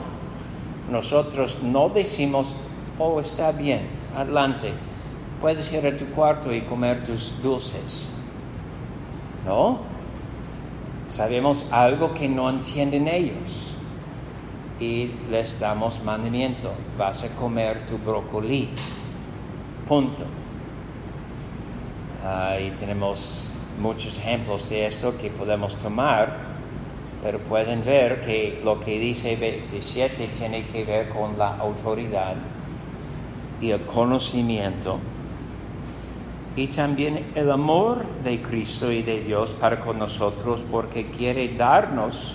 nosotros 0.92 1.58
no 1.62 1.90
decimos, 1.90 2.56
oh, 2.98 3.20
está 3.20 3.52
bien, 3.52 3.88
adelante, 4.16 4.74
puedes 5.40 5.72
ir 5.72 5.86
a 5.86 5.96
tu 5.96 6.06
cuarto 6.08 6.54
y 6.54 6.62
comer 6.62 7.04
tus 7.04 7.42
dulces. 7.42 8.06
No, 9.46 9.80
sabemos 11.08 11.66
algo 11.72 12.14
que 12.14 12.28
no 12.28 12.50
entienden 12.50 13.08
ellos 13.08 13.76
y 14.80 15.12
les 15.30 15.60
damos 15.60 16.04
mandamiento, 16.04 16.72
vas 16.98 17.24
a 17.24 17.30
comer 17.30 17.86
tu 17.88 17.98
brócoli. 17.98 18.70
Punto. 19.88 20.24
Y 22.62 22.72
tenemos 22.72 23.50
muchos 23.80 24.18
ejemplos 24.20 24.70
de 24.70 24.86
esto 24.86 25.18
que 25.18 25.30
podemos 25.30 25.76
tomar, 25.78 26.38
pero 27.24 27.40
pueden 27.40 27.84
ver 27.84 28.22
que 28.22 28.62
lo 28.64 28.80
que 28.80 29.00
dice 29.00 29.36
27 29.36 30.28
tiene 30.38 30.66
que 30.66 30.84
ver 30.84 31.10
con 31.10 31.38
la 31.38 31.58
autoridad 31.58 32.36
y 33.60 33.72
el 33.72 33.82
conocimiento 33.82 35.00
y 36.56 36.68
también 36.68 37.32
el 37.36 37.52
amor 37.52 38.06
de 38.24 38.42
Cristo 38.42 38.92
y 38.92 39.04
de 39.04 39.22
Dios 39.22 39.52
para 39.52 39.80
con 39.80 40.00
nosotros 40.00 40.62
porque 40.70 41.08
quiere 41.08 41.56
darnos 41.56 42.34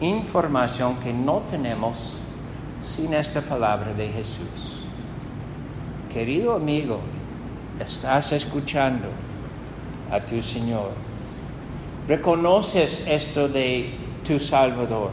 información 0.00 0.96
que 0.96 1.12
no 1.12 1.38
tenemos 1.48 2.14
sin 2.84 3.14
esta 3.14 3.40
palabra 3.40 3.92
de 3.92 4.08
Jesús. 4.08 4.80
Querido 6.12 6.54
amigo, 6.54 7.00
estás 7.78 8.32
escuchando 8.32 9.06
a 10.10 10.20
tu 10.20 10.42
Señor. 10.42 10.90
Reconoces 12.08 13.04
esto 13.06 13.48
de 13.48 13.94
tu 14.26 14.38
Salvador. 14.38 15.10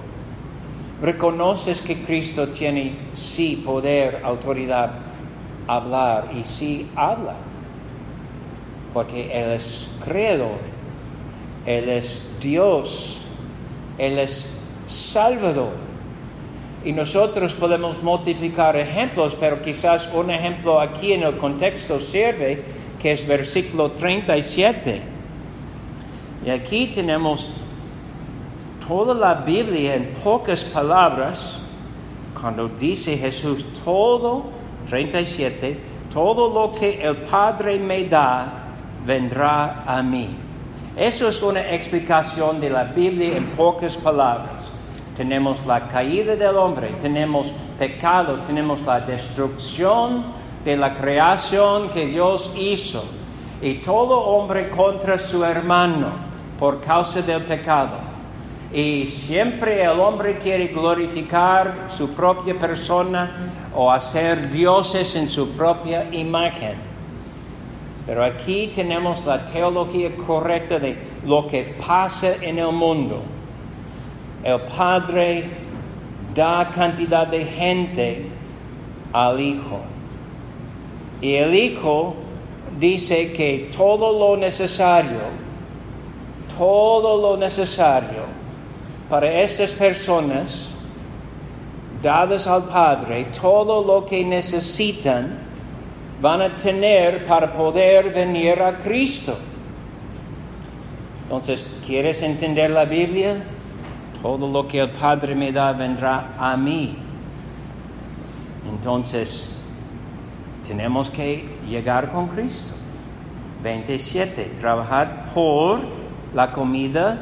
Reconoces 1.02 1.80
que 1.80 2.02
Cristo 2.02 2.50
tiene 2.50 2.98
sí 3.14 3.62
poder, 3.64 4.22
autoridad, 4.26 4.92
hablar 5.68 6.32
y 6.36 6.44
sí 6.44 6.90
habla. 6.96 7.36
Porque 8.94 9.32
Él 9.32 9.52
es 9.52 9.88
creador, 10.04 10.60
Él 11.66 11.90
es 11.90 12.24
Dios, 12.40 13.18
Él 13.98 14.20
es 14.20 14.48
Salvador. 14.88 15.74
Y 16.84 16.94
nosotros 16.94 17.54
podemos 17.54 18.02
multiplicar 18.02 18.78
ejemplos, 18.78 19.36
pero 19.40 19.62
quizás 19.62 20.10
un 20.14 20.32
ejemplo 20.32 20.80
aquí 20.80 21.14
en 21.14 21.24
el 21.24 21.38
contexto 21.38 22.00
sirve, 22.00 22.64
que 23.00 23.12
es 23.12 23.28
versículo 23.28 23.92
37. 23.92 25.02
Y 26.46 26.50
aquí 26.50 26.88
tenemos 26.88 27.50
toda 28.88 29.14
la 29.14 29.36
Biblia 29.36 29.96
en 29.96 30.14
pocas 30.24 30.64
palabras, 30.64 31.60
cuando 32.40 32.70
dice 32.70 33.18
Jesús, 33.18 33.66
todo, 33.84 34.46
37, 34.90 35.78
todo 36.12 36.50
lo 36.50 36.72
que 36.72 37.02
el 37.04 37.18
Padre 37.18 37.78
me 37.78 38.06
da, 38.06 38.69
vendrá 39.06 39.84
a 39.86 40.02
mí. 40.04 40.30
Eso 40.96 41.30
es 41.30 41.42
una 41.42 41.62
explicación 41.72 42.60
de 42.60 42.70
la 42.70 42.84
Biblia 42.86 43.38
en 43.38 43.46
pocas 43.52 43.96
palabras 43.96 44.70
tenemos 45.20 45.66
la 45.66 45.86
caída 45.90 46.38
del 46.38 46.56
hombre, 46.56 46.96
tenemos 47.02 47.52
pecado, 47.78 48.36
tenemos 48.48 48.82
la 48.84 49.02
destrucción 49.02 50.28
de 50.64 50.78
la 50.78 50.94
creación 50.94 51.90
que 51.90 52.06
Dios 52.06 52.54
hizo. 52.58 53.04
Y 53.62 53.82
todo 53.82 54.18
hombre 54.18 54.70
contra 54.70 55.20
su 55.20 55.44
hermano 55.44 56.08
por 56.58 56.80
causa 56.80 57.22
del 57.22 57.44
pecado. 57.44 57.98
Y 58.72 59.08
siempre 59.08 59.84
el 59.84 60.00
hombre 60.00 60.38
quiere 60.38 60.68
glorificar 60.68 61.88
su 61.90 62.12
propia 62.12 62.58
persona 62.58 63.52
o 63.76 63.92
hacer 63.92 64.50
dioses 64.50 65.18
en 65.18 65.30
su 65.30 65.50
propia 65.50 66.08
imagen. 66.14 66.89
Pero 68.10 68.24
aquí 68.24 68.72
tenemos 68.74 69.24
la 69.24 69.46
teología 69.46 70.10
correcta 70.16 70.80
de 70.80 70.98
lo 71.28 71.46
que 71.46 71.76
pasa 71.86 72.34
en 72.42 72.58
el 72.58 72.72
mundo 72.72 73.22
el 74.44 74.62
Padre 74.62 75.50
da 76.34 76.72
cantidad 76.74 77.28
de 77.28 77.46
gente 77.46 78.26
al 79.12 79.40
Hijo. 79.40 79.82
Y 81.22 81.36
el 81.36 81.54
Hijo 81.54 82.16
dice 82.80 83.32
que 83.32 83.70
todo 83.76 84.18
lo 84.18 84.38
necesario, 84.38 85.20
todo 86.58 87.22
lo 87.22 87.38
necesario 87.38 88.40
para 89.08 89.42
estas 89.42 89.72
personas 89.72 90.72
dadas 92.02 92.48
al 92.48 92.64
Padre, 92.64 93.26
todo 93.40 93.84
lo 93.84 94.06
que 94.06 94.24
necesitan, 94.24 95.49
van 96.22 96.42
a 96.42 96.56
tener 96.56 97.26
para 97.26 97.52
poder 97.52 98.12
venir 98.12 98.62
a 98.62 98.78
Cristo. 98.78 99.38
Entonces, 101.24 101.66
¿quieres 101.86 102.22
entender 102.22 102.72
la 102.72 102.86
Biblia? 102.86 103.38
Todo 104.22 104.48
lo 104.48 104.68
que 104.68 104.80
el 104.80 104.90
Padre 104.90 105.36
me 105.36 105.52
da 105.52 105.72
vendrá 105.74 106.36
a 106.38 106.58
mí. 106.58 106.96
Entonces, 108.68 109.50
tenemos 110.68 111.10
que 111.10 111.46
llegar 111.68 112.10
con 112.10 112.28
Cristo. 112.28 112.74
27. 113.64 114.54
Trabajar 114.60 115.28
por 115.34 115.82
la 116.34 116.52
comida 116.52 117.20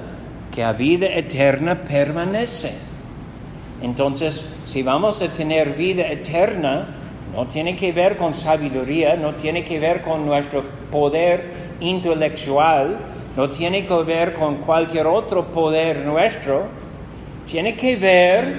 que 0.51 0.63
a 0.63 0.71
vida 0.71 1.07
eterna 1.07 1.75
permanece. 1.83 2.73
Entonces, 3.81 4.45
si 4.65 4.81
vamos 4.83 5.21
a 5.21 5.27
tener 5.27 5.73
vida 5.73 6.07
eterna, 6.07 6.87
no 7.37 7.45
tiene 7.45 7.75
que 7.75 7.91
ver 7.91 8.17
con 8.17 8.33
sabiduría, 8.33 9.15
no 9.15 9.35
tiene 9.35 9.63
que 9.63 9.77
ver 9.77 10.01
con 10.01 10.25
nuestro 10.25 10.63
poder 10.89 11.75
intelectual, 11.79 12.97
no 13.35 13.47
tiene 13.47 13.85
que 13.85 13.93
ver 13.93 14.33
con 14.33 14.55
cualquier 14.55 15.05
otro 15.05 15.45
poder 15.45 15.97
nuestro, 15.97 16.63
tiene 17.45 17.75
que 17.75 17.95
ver 17.95 18.55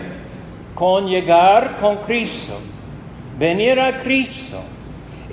con 0.77 1.09
llegar 1.09 1.77
con 1.79 1.97
Cristo, 1.97 2.57
venir 3.37 3.81
a 3.81 3.99
Cristo, 3.99 4.61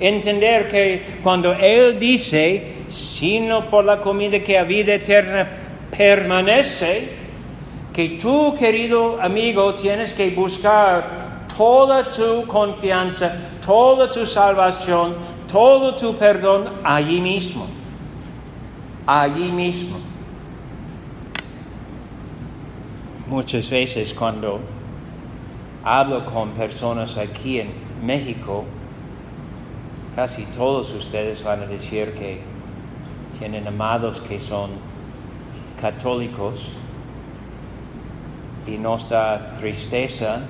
entender 0.00 0.66
que 0.66 1.20
cuando 1.22 1.52
Él 1.52 2.00
dice, 2.00 2.72
sino 2.88 3.64
por 3.66 3.84
la 3.84 4.00
comida 4.00 4.40
que 4.40 4.58
a 4.58 4.64
vida 4.64 4.94
eterna 4.94 5.48
permanece, 5.96 7.10
que 7.92 8.08
tú, 8.20 8.56
querido 8.58 9.22
amigo, 9.22 9.72
tienes 9.76 10.12
que 10.14 10.30
buscar 10.30 11.25
toda 11.56 12.04
tu 12.04 12.46
confianza, 12.46 13.32
toda 13.64 14.10
tu 14.10 14.26
salvación, 14.26 15.14
todo 15.50 15.94
tu 15.94 16.14
perdón 16.14 16.80
allí 16.84 17.20
mismo, 17.20 17.66
allí 19.06 19.50
mismo. 19.50 19.98
Muchas 23.26 23.68
veces 23.70 24.14
cuando 24.14 24.60
hablo 25.82 26.24
con 26.26 26.50
personas 26.50 27.16
aquí 27.16 27.60
en 27.60 27.72
México, 28.02 28.64
casi 30.14 30.44
todos 30.46 30.92
ustedes 30.92 31.42
van 31.42 31.62
a 31.62 31.66
decir 31.66 32.14
que 32.14 32.40
tienen 33.38 33.66
amados 33.66 34.20
que 34.20 34.38
son 34.38 34.70
católicos 35.80 36.60
y 38.66 38.78
nos 38.78 39.08
da 39.08 39.52
tristeza 39.52 40.40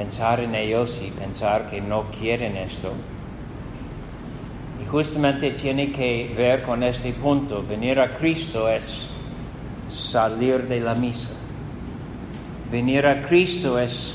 pensar 0.00 0.40
en 0.40 0.54
ellos 0.54 0.98
y 1.04 1.10
pensar 1.10 1.68
que 1.68 1.78
no 1.78 2.04
quieren 2.10 2.56
esto. 2.56 2.90
Y 4.82 4.86
justamente 4.86 5.50
tiene 5.50 5.92
que 5.92 6.32
ver 6.34 6.62
con 6.62 6.82
este 6.82 7.12
punto. 7.12 7.62
Venir 7.62 8.00
a 8.00 8.10
Cristo 8.14 8.66
es 8.66 9.08
salir 9.88 10.66
de 10.66 10.80
la 10.80 10.94
misa. 10.94 11.28
Venir 12.72 13.06
a 13.06 13.20
Cristo 13.20 13.78
es 13.78 14.14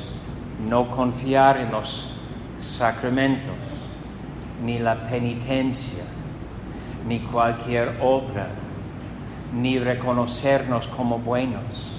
no 0.68 0.90
confiar 0.90 1.58
en 1.58 1.72
los 1.72 2.10
sacramentos, 2.60 3.54
ni 4.64 4.80
la 4.80 5.08
penitencia, 5.08 6.04
ni 7.08 7.20
cualquier 7.20 8.00
obra, 8.02 8.48
ni 9.54 9.78
reconocernos 9.78 10.88
como 10.88 11.20
buenos. 11.20 11.95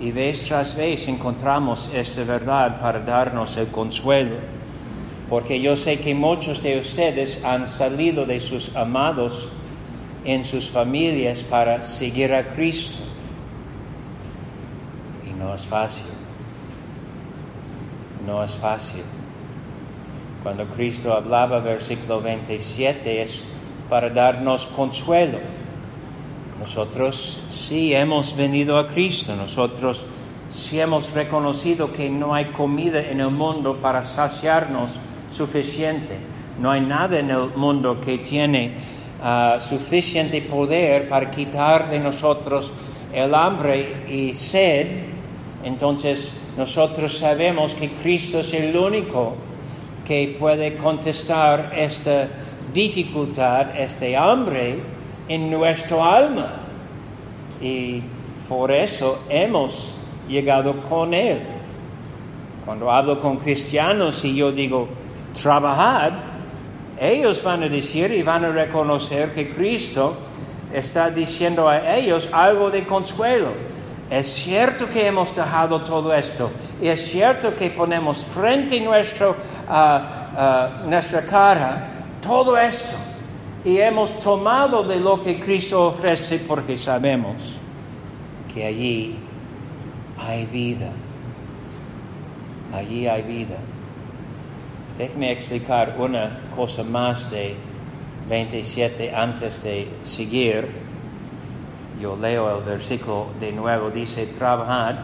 Y 0.00 0.12
vez 0.12 0.46
tras 0.46 0.76
vez 0.76 1.08
encontramos 1.08 1.90
esta 1.92 2.22
verdad 2.24 2.80
para 2.80 3.00
darnos 3.00 3.56
el 3.56 3.68
consuelo, 3.68 4.36
porque 5.28 5.60
yo 5.60 5.76
sé 5.76 5.98
que 5.98 6.14
muchos 6.14 6.62
de 6.62 6.78
ustedes 6.78 7.44
han 7.44 7.66
salido 7.66 8.24
de 8.24 8.40
sus 8.40 8.74
amados 8.76 9.48
en 10.24 10.44
sus 10.44 10.68
familias 10.68 11.42
para 11.42 11.82
seguir 11.82 12.32
a 12.32 12.46
Cristo 12.48 13.08
no 15.38 15.54
es 15.54 15.66
fácil. 15.66 16.02
No 18.26 18.42
es 18.42 18.54
fácil. 18.56 19.02
Cuando 20.42 20.66
Cristo 20.66 21.14
hablaba, 21.14 21.60
versículo 21.60 22.20
27, 22.20 23.22
es 23.22 23.44
para 23.88 24.10
darnos 24.10 24.66
consuelo. 24.66 25.38
Nosotros 26.58 27.38
sí 27.50 27.94
hemos 27.94 28.34
venido 28.36 28.78
a 28.78 28.86
Cristo, 28.86 29.36
nosotros 29.36 30.04
sí 30.50 30.80
hemos 30.80 31.12
reconocido 31.12 31.92
que 31.92 32.10
no 32.10 32.34
hay 32.34 32.46
comida 32.46 33.00
en 33.00 33.20
el 33.20 33.30
mundo 33.30 33.76
para 33.76 34.04
saciarnos 34.04 34.90
suficiente. 35.30 36.18
No 36.60 36.70
hay 36.70 36.80
nada 36.80 37.18
en 37.18 37.30
el 37.30 37.50
mundo 37.54 38.00
que 38.00 38.18
tiene 38.18 38.74
ah, 39.22 39.58
suficiente 39.60 40.42
poder 40.42 41.08
para 41.08 41.30
quitar 41.30 41.90
de 41.90 42.00
nosotros 42.00 42.72
el 43.12 43.34
hambre 43.34 44.06
y 44.10 44.34
sed 44.34 45.08
entonces 45.64 46.32
nosotros 46.56 47.18
sabemos 47.18 47.74
que 47.74 47.90
Cristo 47.90 48.40
es 48.40 48.52
el 48.54 48.76
único 48.76 49.34
que 50.04 50.36
puede 50.38 50.76
contestar 50.76 51.72
esta 51.76 52.28
dificultad, 52.72 53.78
este 53.78 54.16
hambre 54.16 54.80
en 55.28 55.50
nuestro 55.50 56.04
alma. 56.04 56.62
Y 57.60 58.02
por 58.48 58.72
eso 58.72 59.24
hemos 59.28 59.94
llegado 60.28 60.80
con 60.82 61.14
Él. 61.14 61.42
Cuando 62.64 62.90
hablo 62.90 63.20
con 63.20 63.36
cristianos 63.36 64.24
y 64.24 64.34
yo 64.34 64.52
digo, 64.52 64.88
trabajad, 65.40 66.12
ellos 67.00 67.42
van 67.42 67.62
a 67.62 67.68
decir 67.68 68.12
y 68.12 68.22
van 68.22 68.44
a 68.44 68.50
reconocer 68.50 69.32
que 69.32 69.48
Cristo 69.48 70.16
está 70.72 71.10
diciendo 71.10 71.68
a 71.68 71.96
ellos 71.96 72.28
algo 72.32 72.70
de 72.70 72.84
consuelo. 72.84 73.48
Es 74.10 74.26
cierto 74.28 74.88
que 74.88 75.06
hemos 75.06 75.34
dejado 75.34 75.82
todo 75.82 76.14
esto 76.14 76.50
y 76.80 76.88
es 76.88 77.10
cierto 77.10 77.54
que 77.54 77.70
ponemos 77.70 78.24
frente 78.24 78.78
a 78.78 78.82
nuestro, 78.82 79.36
nuestra 80.86 81.22
cara 81.26 81.90
todo 82.20 82.56
esto 82.56 82.96
y 83.64 83.78
hemos 83.78 84.18
tomado 84.20 84.84
de 84.84 85.00
lo 85.00 85.20
que 85.20 85.38
Cristo 85.40 85.88
ofrece 85.88 86.38
porque 86.38 86.76
sabemos 86.76 87.36
que 88.52 88.64
allí 88.64 89.16
hay 90.18 90.46
vida. 90.46 90.90
Allí 92.72 93.06
hay 93.06 93.22
vida. 93.22 93.56
Déjeme 94.96 95.32
explicar 95.32 95.96
una 95.98 96.50
cosa 96.54 96.82
más 96.82 97.30
de 97.30 97.56
27 98.28 99.14
antes 99.14 99.62
de 99.62 99.88
seguir. 100.04 100.68
Yo 102.00 102.16
leo 102.16 102.58
el 102.58 102.64
versículo 102.64 103.28
de 103.40 103.52
nuevo. 103.52 103.90
Dice, 103.90 104.26
trabajad 104.26 104.96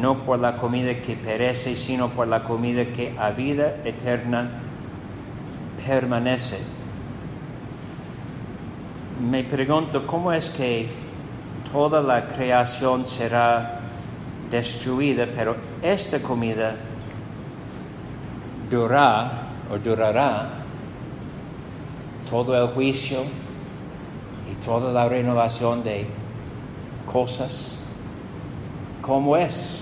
no 0.00 0.18
por 0.18 0.38
la 0.38 0.56
comida 0.56 1.00
que 1.00 1.14
perece, 1.14 1.76
sino 1.76 2.10
por 2.10 2.26
la 2.26 2.42
comida 2.42 2.86
que 2.86 3.14
a 3.18 3.30
vida 3.30 3.76
eterna 3.84 4.50
permanece. 5.86 6.58
Me 9.20 9.44
pregunto, 9.44 10.06
¿cómo 10.06 10.32
es 10.32 10.50
que 10.50 10.88
toda 11.72 12.00
la 12.02 12.26
creación 12.26 13.06
será 13.06 13.80
destruida, 14.50 15.26
pero 15.34 15.56
esta 15.82 16.20
comida 16.20 16.76
durará 18.70 19.48
o 19.70 19.78
durará 19.78 20.50
todo 22.30 22.56
el 22.56 22.72
juicio 22.72 23.24
y 24.50 24.54
toda 24.64 24.92
la 24.92 25.08
renovación 25.08 25.82
de 25.82 26.06
cosas. 27.10 27.76
¿Cómo 29.02 29.36
es? 29.36 29.80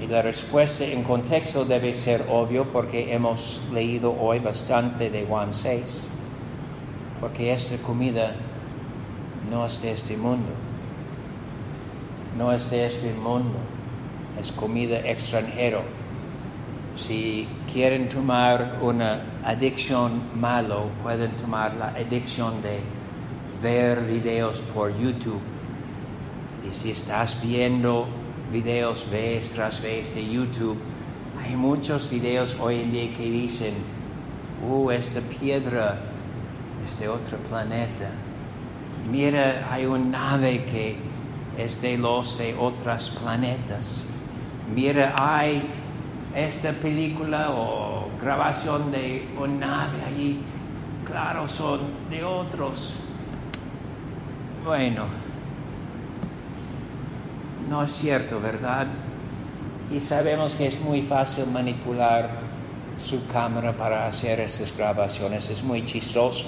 Y 0.00 0.06
la 0.06 0.22
respuesta 0.22 0.84
en 0.84 1.02
contexto 1.04 1.64
debe 1.64 1.94
ser 1.94 2.26
obvio 2.28 2.68
porque 2.68 3.14
hemos 3.14 3.60
leído 3.72 4.14
hoy 4.18 4.40
bastante 4.40 5.10
de 5.10 5.24
Juan 5.24 5.54
6, 5.54 5.82
porque 7.22 7.50
esta 7.52 7.78
comida 7.78 8.34
no 9.50 9.64
es 9.64 9.80
de 9.80 9.92
este 9.92 10.18
mundo, 10.18 10.52
no 12.36 12.52
es 12.52 12.68
de 12.68 12.84
este 12.84 13.14
mundo, 13.14 13.58
es 14.38 14.52
comida 14.52 14.98
extranjero 14.98 15.82
si 16.96 17.48
quieren 17.72 18.08
tomar 18.08 18.78
una 18.82 19.22
adicción 19.44 20.22
malo, 20.38 20.90
pueden 21.02 21.30
tomar 21.32 21.74
la 21.74 21.88
adicción 21.88 22.60
de 22.60 22.80
ver 23.62 24.02
videos 24.04 24.60
por 24.74 24.94
YouTube. 24.98 25.40
Y 26.68 26.70
si 26.70 26.90
estás 26.90 27.38
viendo 27.42 28.06
videos 28.52 29.08
vez 29.10 29.50
tras 29.50 29.80
vez 29.82 30.14
de 30.14 30.28
YouTube, 30.28 30.78
hay 31.42 31.56
muchos 31.56 32.10
videos 32.10 32.56
hoy 32.60 32.82
en 32.82 32.92
día 32.92 33.14
que 33.14 33.24
dicen, 33.24 33.74
uh, 34.68 34.90
esta 34.90 35.20
piedra 35.20 35.98
es 36.84 36.98
de 36.98 37.08
otro 37.08 37.38
planeta. 37.38 38.10
Mira, 39.10 39.68
hay 39.70 39.86
una 39.86 40.04
nave 40.04 40.64
que 40.64 40.96
es 41.58 41.82
de 41.82 41.98
los 41.98 42.38
de 42.38 42.54
otros 42.54 43.10
planetas. 43.10 44.02
Mira, 44.74 45.14
hay 45.18 45.62
esta 46.34 46.72
película 46.72 47.50
o 47.50 48.08
grabación 48.20 48.90
de 48.90 49.28
una 49.38 49.66
nave 49.66 50.04
allí, 50.06 50.40
claro, 51.04 51.48
son 51.48 51.80
de 52.08 52.24
otros. 52.24 52.94
Bueno, 54.64 55.06
no 57.68 57.82
es 57.82 57.92
cierto, 57.92 58.40
¿verdad? 58.40 58.86
Y 59.90 60.00
sabemos 60.00 60.54
que 60.54 60.68
es 60.68 60.80
muy 60.80 61.02
fácil 61.02 61.46
manipular 61.48 62.30
su 63.04 63.26
cámara 63.26 63.76
para 63.76 64.06
hacer 64.06 64.40
estas 64.40 64.74
grabaciones, 64.76 65.50
es 65.50 65.62
muy 65.62 65.84
chistoso. 65.84 66.46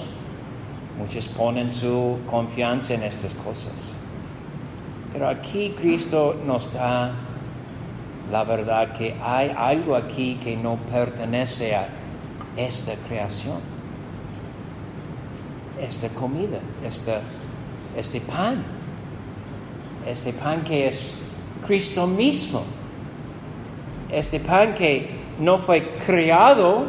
Muchos 0.97 1.27
ponen 1.27 1.71
su 1.71 2.19
confianza 2.29 2.93
en 2.93 3.03
estas 3.03 3.33
cosas. 3.33 3.73
Pero 5.11 5.27
aquí 5.27 5.73
Cristo 5.77 6.35
nos 6.45 6.71
da 6.73 7.13
la 8.31 8.43
verdad 8.43 8.93
que 8.93 9.15
hay 9.21 9.53
algo 9.55 9.95
aquí 9.95 10.39
que 10.43 10.57
no 10.57 10.77
pertenece 10.91 11.75
a 11.75 11.87
esta 12.57 12.95
creación, 13.07 13.59
esta 15.81 16.09
comida, 16.09 16.59
este, 16.83 17.19
este 17.95 18.21
pan, 18.21 18.63
este 20.07 20.33
pan 20.33 20.63
que 20.63 20.87
es 20.87 21.13
Cristo 21.65 22.07
mismo, 22.07 22.63
este 24.11 24.39
pan 24.39 24.73
que 24.73 25.09
no 25.39 25.57
fue 25.57 25.97
creado, 26.05 26.85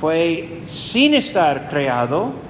fue 0.00 0.62
sin 0.66 1.14
estar 1.14 1.68
creado 1.68 2.49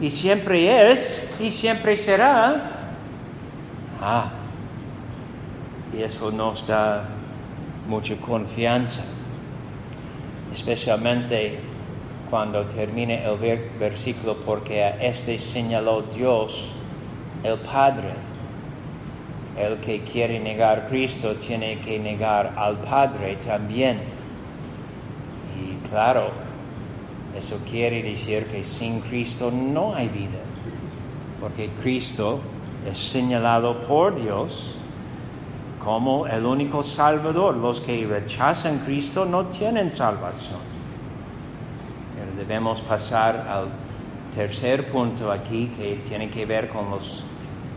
y 0.00 0.10
siempre 0.10 0.90
es 0.90 1.28
y 1.38 1.50
siempre 1.50 1.96
será. 1.96 2.70
Ah, 4.00 4.30
y 5.96 6.02
eso 6.02 6.30
nos 6.30 6.66
da 6.66 7.04
mucha 7.86 8.16
confianza, 8.16 9.02
especialmente 10.52 11.60
cuando 12.30 12.64
termine 12.66 13.24
el 13.24 13.36
versículo, 13.78 14.40
porque 14.40 14.84
a 14.84 15.02
este 15.02 15.38
señaló 15.38 16.02
Dios, 16.02 16.72
el 17.42 17.58
Padre. 17.58 18.30
El 19.58 19.78
que 19.78 20.02
quiere 20.04 20.38
negar 20.38 20.86
Cristo 20.88 21.34
tiene 21.34 21.80
que 21.80 21.98
negar 21.98 22.54
al 22.56 22.78
Padre 22.78 23.36
también. 23.36 23.98
Y 25.60 25.88
claro, 25.88 26.30
eso 27.36 27.58
quiere 27.68 28.02
decir 28.02 28.46
que 28.46 28.64
sin 28.64 29.00
Cristo 29.00 29.50
no 29.50 29.94
hay 29.94 30.08
vida, 30.08 30.40
porque 31.40 31.70
Cristo 31.80 32.40
es 32.90 32.98
señalado 32.98 33.80
por 33.80 34.20
Dios 34.20 34.74
como 35.82 36.26
el 36.26 36.44
único 36.44 36.82
Salvador. 36.82 37.56
Los 37.56 37.80
que 37.80 38.06
rechazan 38.06 38.78
Cristo 38.80 39.24
no 39.24 39.46
tienen 39.46 39.96
salvación. 39.96 40.58
Pero 42.16 42.32
debemos 42.36 42.80
pasar 42.80 43.46
al 43.48 43.68
tercer 44.34 44.86
punto 44.88 45.32
aquí 45.32 45.70
que 45.76 46.00
tiene 46.06 46.28
que 46.30 46.46
ver 46.46 46.68
con 46.68 46.90
los 46.90 47.24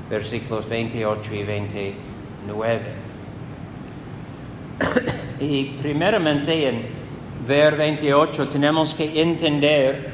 versículos 0.10 0.68
28 0.68 1.34
y 1.34 1.44
29. 1.44 2.82
y 5.39 5.63
primeramente 5.82 6.68
en 6.70 7.03
ver 7.47 7.75
28 7.75 8.47
tenemos 8.49 8.93
que 8.93 9.21
entender 9.21 10.12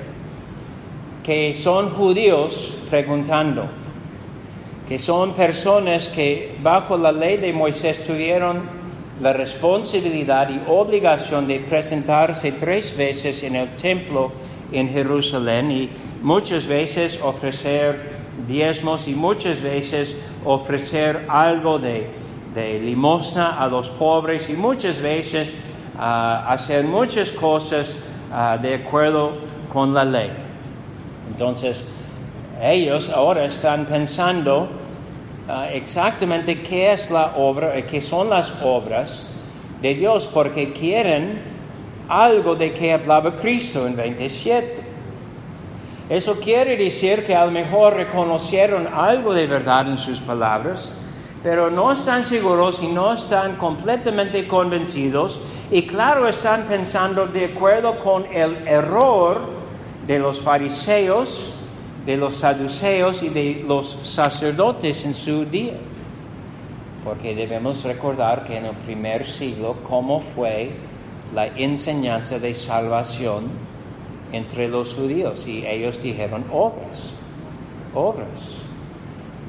que 1.23 1.53
son 1.53 1.89
judíos 1.89 2.77
preguntando 2.89 3.69
que 4.87 4.97
son 4.97 5.33
personas 5.33 6.07
que 6.07 6.57
bajo 6.63 6.97
la 6.97 7.11
ley 7.11 7.37
de 7.37 7.53
Moisés 7.53 8.03
tuvieron 8.03 8.63
la 9.19 9.33
responsabilidad 9.33 10.49
y 10.49 10.61
obligación 10.67 11.47
de 11.47 11.59
presentarse 11.59 12.53
tres 12.53 12.97
veces 12.97 13.43
en 13.43 13.55
el 13.55 13.75
templo 13.75 14.31
en 14.71 14.89
Jerusalén 14.89 15.71
y 15.71 15.89
muchas 16.21 16.65
veces 16.65 17.19
ofrecer 17.21 18.19
diezmos 18.47 19.07
y 19.07 19.13
muchas 19.13 19.61
veces 19.61 20.15
ofrecer 20.45 21.25
algo 21.27 21.79
de, 21.79 22.09
limosna 22.55 23.57
a 23.57 23.67
los 23.67 23.89
pobres 23.89 24.49
y 24.49 24.53
muchas 24.53 24.99
veces 24.99 25.53
ah, 25.99 26.45
hacer 26.47 26.85
muchas 26.85 27.31
cosas 27.31 27.95
ah, 28.31 28.57
de 28.57 28.75
acuerdo 28.75 29.33
con 29.71 29.93
la 29.93 30.05
ley. 30.05 30.31
Entonces, 31.29 31.83
ellos 32.61 33.09
ahora 33.09 33.45
están 33.45 33.85
pensando 33.85 34.67
Ah, 35.51 35.67
exactamente 35.73 36.61
qué 36.61 36.91
es 36.91 37.09
la 37.09 37.33
obra, 37.35 37.75
eh, 37.75 37.83
qué 37.83 38.01
son 38.01 38.29
las 38.29 38.53
obras 38.61 39.23
de 39.81 39.95
Dios, 39.95 40.29
porque 40.31 40.71
quieren 40.73 41.41
algo 42.07 42.53
de 42.53 42.71
que 42.71 42.93
hablaba 42.93 43.35
Cristo 43.35 43.87
en 43.87 43.95
27. 43.95 44.79
Eso 46.07 46.39
quiere 46.39 46.77
decir 46.77 47.25
que 47.25 47.35
a 47.35 47.45
lo 47.45 47.51
mejor 47.51 47.95
reconocieron 47.95 48.87
algo 48.93 49.33
de 49.33 49.47
verdad 49.47 49.89
en 49.89 49.97
sus 49.97 50.19
palabras, 50.19 50.91
pero 51.43 51.71
no 51.71 51.91
están 51.91 52.25
seguros 52.25 52.81
y 52.83 52.87
no 52.87 53.13
están 53.13 53.55
completamente 53.55 54.47
convencidos 54.47 55.39
y 55.71 55.83
claro 55.83 56.27
están 56.27 56.63
pensando 56.63 57.27
de 57.27 57.45
acuerdo 57.45 57.99
con 57.99 58.25
el 58.25 58.67
error 58.67 59.41
de 60.05 60.19
los 60.19 60.41
fariseos, 60.41 61.49
de 62.05 62.17
los 62.17 62.35
saduceos 62.35 63.23
y 63.23 63.29
de 63.29 63.63
los 63.67 63.99
sacerdotes 64.03 65.05
en 65.05 65.13
su 65.13 65.45
día. 65.45 65.77
Porque 67.05 67.33
debemos 67.33 67.83
recordar 67.83 68.43
que 68.43 68.57
en 68.57 68.65
el 68.65 68.75
primer 68.75 69.25
siglo, 69.25 69.77
cómo 69.83 70.19
fue 70.19 70.71
la 71.33 71.47
enseñanza 71.47 72.39
de 72.39 72.53
salvación 72.53 73.45
entre 74.31 74.67
los 74.67 74.93
judíos 74.93 75.45
y 75.47 75.65
ellos 75.65 76.01
dijeron 76.01 76.43
obras, 76.51 77.13
obras. 77.93 78.68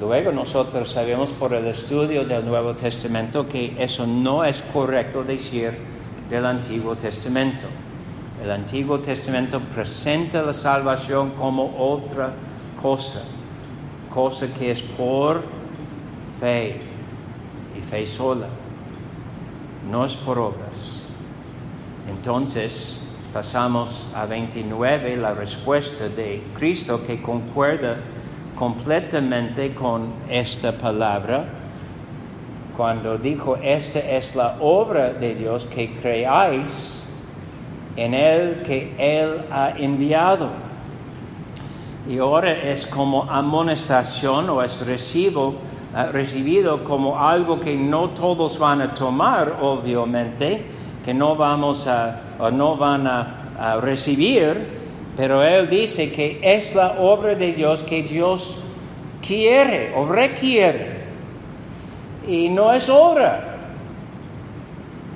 Luego 0.01 0.31
nosotros 0.31 0.89
sabemos 0.89 1.31
por 1.31 1.53
el 1.53 1.67
estudio 1.67 2.25
del 2.25 2.43
Nuevo 2.43 2.73
Testamento 2.73 3.47
que 3.47 3.75
eso 3.77 4.07
no 4.07 4.43
es 4.43 4.63
correcto 4.73 5.23
decir 5.23 5.77
del 6.27 6.43
Antiguo 6.47 6.95
Testamento. 6.95 7.67
El 8.43 8.49
Antiguo 8.49 8.99
Testamento 8.99 9.59
presenta 9.59 10.41
la 10.41 10.55
salvación 10.55 11.33
como 11.33 11.75
otra 11.77 12.33
cosa, 12.81 13.21
cosa 14.09 14.47
que 14.51 14.71
es 14.71 14.81
por 14.81 15.43
fe 16.39 16.81
y 17.77 17.81
fe 17.81 18.07
sola, 18.07 18.47
no 19.87 20.03
es 20.03 20.15
por 20.15 20.39
obras. 20.39 21.03
Entonces 22.09 22.99
pasamos 23.31 24.07
a 24.15 24.25
29, 24.25 25.15
la 25.17 25.35
respuesta 25.35 26.09
de 26.09 26.41
Cristo 26.57 27.05
que 27.05 27.21
concuerda 27.21 27.97
completamente 28.61 29.73
con 29.73 30.13
esta 30.29 30.71
palabra 30.71 31.45
cuando 32.77 33.17
dijo, 33.17 33.55
esta 33.55 33.97
es 33.97 34.35
la 34.35 34.57
obra 34.59 35.13
de 35.13 35.33
Dios, 35.33 35.65
que 35.65 35.95
creáis 35.95 37.03
en 37.95 38.13
Él 38.13 38.61
que 38.63 38.93
Él 38.99 39.45
ha 39.49 39.71
enviado. 39.71 40.49
Y 42.07 42.19
ahora 42.19 42.51
es 42.51 42.85
como 42.85 43.23
amonestación 43.23 44.47
o 44.51 44.61
es 44.61 44.79
recibo, 44.85 45.55
eh, 45.97 46.11
recibido 46.11 46.83
como 46.83 47.17
algo 47.17 47.59
que 47.59 47.75
no 47.75 48.09
todos 48.09 48.59
van 48.59 48.83
a 48.83 48.93
tomar, 48.93 49.57
obviamente, 49.59 50.65
que 51.03 51.15
no 51.15 51.35
vamos 51.35 51.87
a, 51.87 52.21
no 52.53 52.77
van 52.77 53.07
a 53.07 53.77
recibir, 53.81 54.80
pero 55.21 55.43
Él 55.43 55.69
dice 55.69 56.11
que 56.11 56.39
es 56.41 56.73
la 56.73 56.93
obra 56.93 57.35
de 57.35 57.53
Dios 57.53 57.83
que 57.83 58.01
Dios 58.01 58.57
quiere 59.21 59.93
o 59.95 60.07
requiere. 60.07 61.03
Y 62.27 62.49
no 62.49 62.73
es 62.73 62.89
obra. 62.89 63.55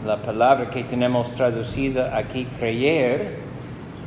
La 0.05 0.21
palabra 0.21 0.69
que 0.69 0.83
tenemos 0.83 1.31
traducida 1.31 2.15
aquí, 2.15 2.45
creer, 2.45 3.39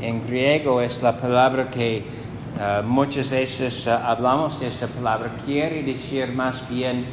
en 0.01 0.25
griego 0.25 0.81
es 0.81 1.03
la 1.03 1.17
palabra 1.17 1.69
que 1.69 2.05
uh, 2.05 2.85
muchas 2.85 3.29
veces 3.29 3.85
uh, 3.89 3.91
hablamos 3.91 4.61
de 4.61 4.69
esta 4.69 4.87
palabra. 4.87 5.33
Quiere 5.45 5.83
decir 5.83 6.29
más 6.29 6.63
bien 6.71 7.07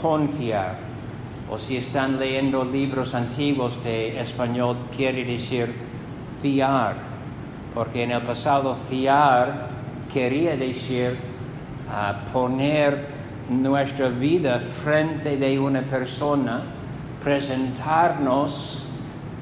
confiar. 0.00 0.76
O 1.50 1.58
si 1.58 1.76
están 1.76 2.20
leyendo 2.20 2.64
libros 2.64 3.16
antiguos 3.16 3.82
de 3.82 4.20
español, 4.20 4.76
quiere 4.96 5.24
decir 5.24 5.74
fiar 6.40 7.11
porque 7.74 8.02
en 8.02 8.10
el 8.10 8.22
pasado 8.22 8.76
fiar 8.88 9.68
quería 10.12 10.56
decir 10.56 11.16
uh, 11.88 12.32
poner 12.32 13.06
nuestra 13.48 14.08
vida 14.08 14.60
frente 14.60 15.36
de 15.36 15.58
una 15.58 15.82
persona, 15.82 16.62
presentarnos 17.22 18.84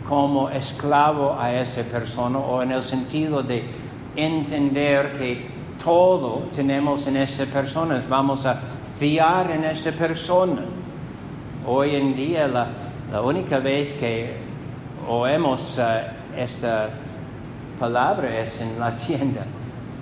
como 0.09 0.49
esclavo 0.51 1.37
a 1.38 1.53
esa 1.53 1.83
persona 1.83 2.38
o 2.38 2.62
en 2.62 2.73
el 2.73 2.83
sentido 2.83 3.43
de 3.43 3.64
entender 4.16 5.19
que 5.19 5.47
todo 5.83 6.49
tenemos 6.55 7.07
en 7.07 7.16
esa 7.16 7.47
persona, 7.47 8.03
vamos 8.09 8.47
a 8.47 8.61
fiar 8.99 9.51
en 9.51 9.64
esa 9.64 9.93
persona. 9.93 10.62
Hoy 11.66 11.97
en 11.97 12.14
día 12.16 12.47
la, 12.49 12.66
la 13.11 13.23
única 13.23 13.59
vez 13.59 13.93
que 13.95 14.37
oemos 15.09 15.79
uh, 15.79 16.38
esta 16.38 16.90
palabra 17.81 18.38
es 18.38 18.61
en 18.61 18.79
la 18.79 18.95
tienda, 18.95 19.47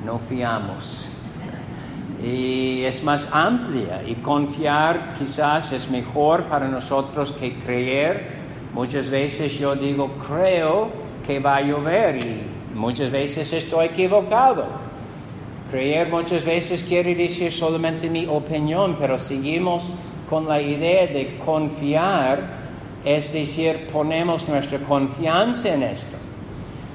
no 0.05 0.19
fiamos. 0.29 1.09
Y 2.23 2.83
es 2.83 3.05
más 3.05 3.29
amplia 3.33 4.03
y 4.05 4.17
confiar 4.17 5.14
quizás 5.17 5.71
es 5.71 5.88
mejor 5.88 6.47
para 6.47 6.67
nosotros 6.67 7.31
que 7.33 7.55
creer. 7.55 8.37
Muchas 8.75 9.09
veces 9.09 9.57
yo 9.57 9.77
digo, 9.77 10.11
creo 10.27 10.91
que 11.25 11.38
va 11.38 11.57
a 11.57 11.62
llover 11.62 12.17
y 12.17 12.43
muchas 12.75 13.12
veces 13.12 13.53
estoy 13.53 13.87
equivocado. 13.87 14.67
Creer 15.71 16.09
muchas 16.09 16.45
veces 16.45 16.83
quiere 16.83 17.14
decir 17.14 17.53
solamente 17.53 18.11
mi 18.11 18.27
opinión, 18.27 18.97
pero 18.99 19.19
seguimos 19.21 19.85
con 20.29 20.49
la 20.49 20.61
idea 20.61 21.07
de 21.07 21.38
confiar, 21.38 22.41
es 23.05 23.33
decir, 23.33 23.87
ponemos 23.93 24.49
nuestra 24.49 24.79
confianza 24.81 25.73
en 25.75 25.85
esto. 25.85 26.17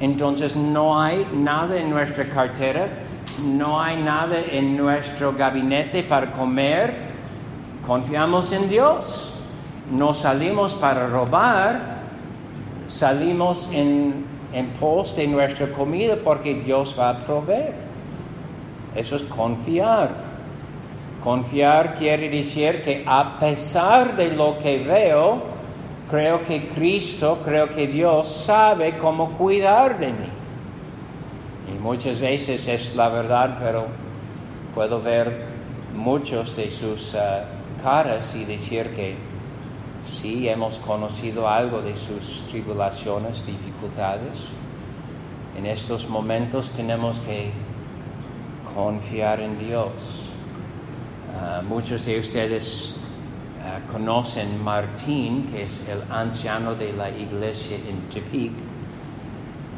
Entonces 0.04 0.54
no 0.58 1.02
hay 1.02 1.26
nada 1.34 1.80
en 1.80 1.90
nuestra 1.90 2.28
cartera, 2.28 2.90
no 3.42 3.82
hay 3.82 4.04
nada 4.04 4.36
en 4.52 4.76
nuestro 4.76 5.32
gabinete 5.32 6.04
para 6.04 6.30
comer. 6.34 6.94
Confiamos 7.88 8.52
en 8.52 8.68
Dios. 8.68 9.34
No 9.90 10.14
salimos 10.14 10.76
para 10.76 11.08
robar, 11.08 12.00
salimos 12.90 13.70
en, 13.72 14.26
en 14.52 14.72
pos 14.72 15.16
de 15.16 15.26
nuestra 15.26 15.68
comida 15.68 16.18
porque 16.22 16.56
Dios 16.56 16.94
va 17.00 17.12
a 17.12 17.20
proveer. 17.20 17.74
Eso 18.98 19.16
es 19.16 19.24
confiar. 19.24 20.10
Confiar 21.24 21.96
quiere 21.96 22.28
decir 22.28 22.82
que 22.84 23.06
a 23.08 23.40
pesar 23.40 24.18
de 24.18 24.36
lo 24.36 24.58
que 24.58 24.80
veo, 24.80 25.53
Creo 26.14 26.44
que 26.44 26.68
Cristo, 26.68 27.42
creo 27.44 27.70
que 27.70 27.88
Dios 27.88 28.28
sabe 28.28 29.00
cómo 29.00 29.36
cuidar 29.36 29.98
de 29.98 30.10
mí. 30.10 30.30
Y 31.74 31.80
muchas 31.80 32.20
veces 32.20 32.68
es 32.68 32.96
la 32.96 33.10
verdad, 33.10 33.58
pero 33.60 33.88
puedo 34.76 35.02
ver 35.02 35.48
muchos 35.96 36.56
de 36.56 36.70
sus 36.70 37.16
uh, 37.16 37.82
caras 37.82 38.36
y 38.36 38.46
decir 38.46 38.92
que 38.96 39.16
sí 40.06 40.48
hemos 40.48 40.78
conocido 40.78 41.50
algo 41.50 41.82
de 41.82 41.96
sus 41.96 42.48
tribulaciones, 42.48 43.44
dificultades. 43.44 44.44
En 45.58 45.66
estos 45.66 46.08
momentos 46.08 46.70
tenemos 46.70 47.20
que 47.22 47.50
confiar 48.76 49.40
en 49.40 49.58
Dios. 49.58 49.94
Uh, 51.34 51.64
muchos 51.64 52.06
de 52.06 52.20
ustedes 52.20 52.94
Ah, 53.66 53.80
conocen 53.90 54.62
Martín, 54.62 55.48
que 55.48 55.64
es 55.64 55.82
el 55.88 56.04
anciano 56.12 56.76
de 56.76 56.92
la 56.92 57.10
iglesia 57.10 57.78
en 57.78 58.10
Tepic, 58.10 58.52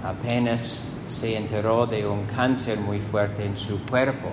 apenas 0.04 0.88
se 1.08 1.38
enteró 1.38 1.86
de 1.86 2.08
un 2.08 2.26
cáncer 2.26 2.80
muy 2.80 3.00
fuerte 3.00 3.46
en 3.46 3.56
su 3.56 3.80
cuerpo. 3.86 4.30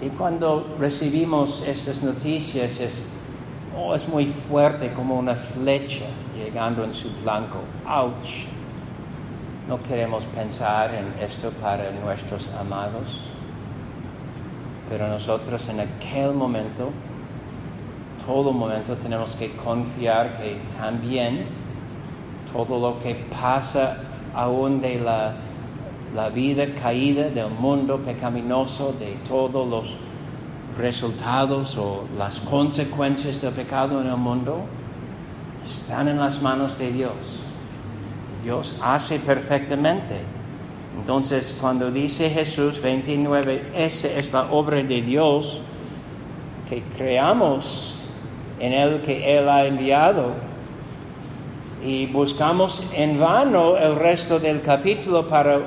Y 0.00 0.08
cuando 0.08 0.76
recibimos 0.80 1.62
estas 1.66 2.02
noticias 2.02 2.80
es, 2.80 3.02
oh, 3.76 3.94
es 3.94 4.08
muy 4.08 4.24
fuerte 4.24 4.94
como 4.94 5.18
una 5.18 5.34
flecha 5.34 6.06
llegando 6.34 6.84
en 6.84 6.94
su 6.94 7.10
blanco. 7.22 7.58
¡Auch! 7.86 8.46
No 9.68 9.82
queremos 9.82 10.24
pensar 10.24 10.94
en 10.94 11.22
esto 11.22 11.50
para 11.50 11.90
nuestros 11.90 12.48
amados, 12.58 13.20
pero 14.88 15.06
nosotros 15.06 15.68
en 15.68 15.80
aquel 15.80 16.32
momento 16.32 16.90
todo 18.26 18.52
momento 18.52 18.96
tenemos 18.96 19.36
que 19.36 19.50
confiar 19.52 20.36
que 20.38 20.58
también 20.78 21.46
todo 22.52 22.78
lo 22.78 22.98
que 22.98 23.14
pasa 23.14 23.98
aún 24.34 24.80
de 24.80 24.98
la, 25.00 25.34
la 26.14 26.28
vida 26.28 26.66
caída 26.74 27.30
del 27.30 27.50
mundo 27.50 27.98
pecaminoso, 27.98 28.94
de 28.98 29.16
todos 29.28 29.66
los 29.66 29.96
resultados 30.78 31.76
o 31.76 32.04
las 32.16 32.40
consecuencias 32.40 33.40
del 33.40 33.52
pecado 33.52 34.00
en 34.00 34.06
el 34.06 34.16
mundo, 34.16 34.60
están 35.62 36.08
en 36.08 36.18
las 36.18 36.40
manos 36.42 36.78
de 36.78 36.92
Dios. 36.92 37.40
Dios 38.42 38.74
hace 38.82 39.18
perfectamente. 39.18 40.20
Entonces, 40.98 41.56
cuando 41.58 41.90
dice 41.90 42.28
Jesús 42.28 42.80
29, 42.82 43.72
esa 43.74 44.08
es 44.08 44.32
la 44.32 44.50
obra 44.52 44.82
de 44.82 45.00
Dios, 45.02 45.60
que 46.68 46.82
creamos 46.96 48.01
en 48.62 48.72
el 48.72 49.02
que 49.02 49.36
Él 49.36 49.46
ha 49.50 49.66
enviado. 49.66 50.30
Y 51.84 52.06
buscamos 52.06 52.82
en 52.94 53.20
vano 53.20 53.76
el 53.76 53.96
resto 53.96 54.38
del 54.38 54.62
capítulo 54.62 55.26
para 55.26 55.60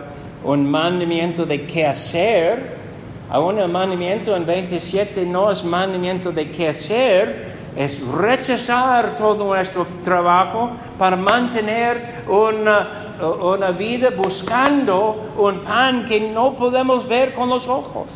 un 0.44 0.66
mandamiento 0.72 1.46
de 1.46 1.68
qué 1.68 1.86
hacer, 1.86 2.86
Aún 3.30 3.58
el 3.58 3.70
mandamiento 3.70 4.36
en 4.36 4.46
27 4.46 5.26
no 5.26 5.52
es 5.52 5.64
mandamiento 5.64 6.32
de 6.32 6.52
qué 6.52 6.70
hacer, 6.70 7.56
es 7.76 8.00
rechazar 8.06 9.18
todo 9.18 9.46
nuestro 9.46 9.88
trabajo 10.04 10.72
para 10.98 11.16
mantener 11.16 12.24
una, 12.28 13.72
vida 13.78 14.12
buscando 14.12 15.34
un 15.38 15.62
pan 15.62 16.06
que 16.06 16.20
no 16.20 16.56
podemos 16.56 17.08
ver 17.08 17.34
con 17.34 17.50
los 17.50 17.68
ojos. 17.68 18.08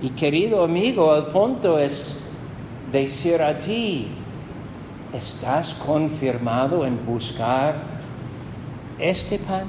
Y 0.00 0.10
querido 0.10 0.64
amigo, 0.64 1.14
el 1.14 1.24
punto 1.26 1.78
es 1.78 2.21
decir 2.92 3.42
a 3.42 3.56
ti, 3.56 4.08
¿estás 5.12 5.72
confirmado 5.74 6.84
en 6.84 7.04
buscar 7.06 7.74
este 8.98 9.38
pan? 9.38 9.66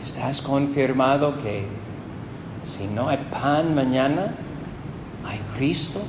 ¿Estás 0.00 0.42
confirmado 0.42 1.38
que 1.38 1.66
si 2.64 2.86
no 2.86 3.08
hay 3.08 3.18
pan 3.30 3.74
mañana, 3.74 4.34
hay 5.26 5.40
Cristo? 5.56 6.02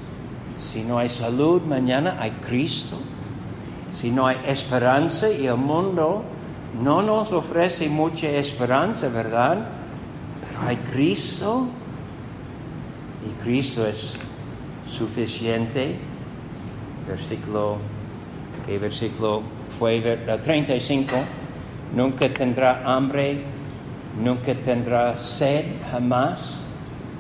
Si 0.60 0.84
no 0.84 1.00
hay 1.00 1.10
salud 1.10 1.62
mañana, 1.62 2.18
hay 2.20 2.32
Cristo. 2.32 2.98
Si 3.92 4.12
no 4.12 4.28
hay 4.28 4.38
esperanza 4.46 5.30
y 5.30 5.48
el 5.48 5.56
mundo 5.56 6.24
no 6.84 7.02
nos 7.02 7.32
ofrece 7.32 7.90
mucha 7.90 8.30
esperanza, 8.30 9.08
¿verdad? 9.08 9.70
Pero 10.48 10.68
hay 10.68 10.76
Cristo 10.78 11.68
y 13.26 13.42
Cristo 13.42 13.88
es 13.88 14.18
suficiente. 14.92 15.96
Versículo, 17.08 17.78
¿qué 18.66 18.78
versículo 18.78 19.44
fue? 19.78 20.02
35. 20.02 21.16
Nunca 21.96 22.32
tendrá 22.32 22.84
hambre, 22.86 23.44
nunca 24.22 24.54
tendrá 24.54 25.16
sed 25.16 25.66
jamás, 25.92 26.62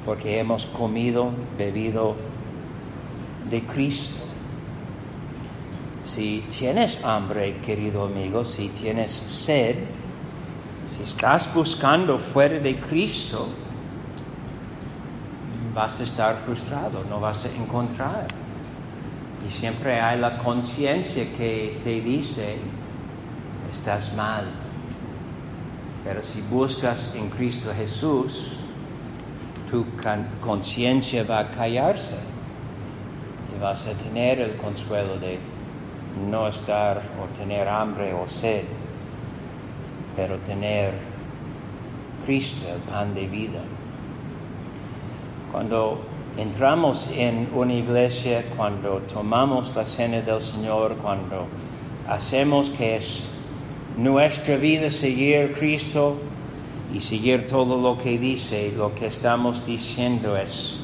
porque 0.05 0.39
hemos 0.39 0.65
comido, 0.67 1.31
bebido 1.57 2.15
de 3.49 3.65
Cristo. 3.65 4.19
Si 6.05 6.45
tienes 6.49 7.03
hambre, 7.03 7.57
querido 7.57 8.05
amigo, 8.05 8.43
si 8.45 8.69
tienes 8.69 9.11
sed, 9.27 9.75
si 10.95 11.03
estás 11.03 11.51
buscando 11.53 12.17
fuera 12.17 12.59
de 12.59 12.79
Cristo, 12.79 13.47
vas 15.73 15.99
a 15.99 16.03
estar 16.03 16.37
frustrado, 16.37 17.03
no 17.09 17.19
vas 17.19 17.45
a 17.45 17.49
encontrar. 17.49 18.27
Y 19.45 19.49
siempre 19.49 19.99
hay 19.99 20.19
la 20.19 20.37
conciencia 20.37 21.31
que 21.33 21.79
te 21.83 22.01
dice, 22.01 22.57
estás 23.71 24.13
mal. 24.15 24.45
Pero 26.03 26.23
si 26.23 26.41
buscas 26.41 27.13
en 27.15 27.29
Cristo 27.29 27.71
Jesús, 27.75 28.51
tu 29.69 29.85
conciencia 30.41 31.23
va 31.23 31.39
a 31.39 31.51
callarse 31.51 32.15
y 33.55 33.61
vas 33.61 33.85
a 33.85 33.91
tener 33.91 34.39
el 34.39 34.55
consuelo 34.55 35.19
de 35.19 35.39
no 36.29 36.47
estar 36.47 37.01
o 37.21 37.37
tener 37.37 37.67
hambre 37.67 38.13
o 38.13 38.27
sed, 38.27 38.63
pero 40.15 40.37
tener 40.37 40.93
Cristo, 42.25 42.67
el 42.73 42.81
pan 42.81 43.13
de 43.13 43.27
vida. 43.27 43.59
Cuando 45.59 45.99
entramos 46.37 47.09
en 47.13 47.49
una 47.53 47.73
iglesia, 47.73 48.45
cuando 48.55 48.99
tomamos 48.99 49.75
la 49.75 49.85
cena 49.85 50.21
del 50.21 50.41
Señor, 50.41 50.95
cuando 51.01 51.47
hacemos 52.07 52.69
que 52.69 52.95
es 52.95 53.27
nuestra 53.97 54.55
vida 54.55 54.89
seguir 54.89 55.53
Cristo 55.59 56.15
y 56.93 57.01
seguir 57.01 57.45
todo 57.45 57.75
lo 57.75 57.97
que 57.97 58.17
dice, 58.17 58.71
lo 58.71 58.95
que 58.95 59.07
estamos 59.07 59.65
diciendo 59.65 60.37
es, 60.37 60.79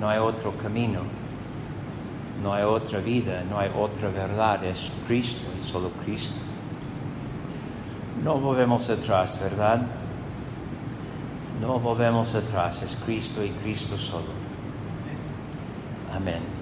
no 0.00 0.08
hay 0.08 0.18
otro 0.18 0.56
camino, 0.56 1.00
no 2.42 2.54
hay 2.54 2.64
otra 2.64 3.00
vida, 3.00 3.44
no 3.50 3.58
hay 3.58 3.70
otra 3.78 4.08
verdad, 4.08 4.64
es 4.64 4.90
Cristo 5.06 5.46
y 5.60 5.66
solo 5.66 5.90
Cristo. 6.06 6.38
No 8.24 8.36
volvemos 8.38 8.88
atrás, 8.88 9.38
¿verdad? 9.38 9.82
No 11.60 11.78
volvemos 11.80 12.34
atrás, 12.34 12.82
es 12.82 12.96
Cristo 12.96 13.44
y 13.44 13.50
Cristo 13.50 13.98
solo. 13.98 14.32
Amén. 16.14 16.57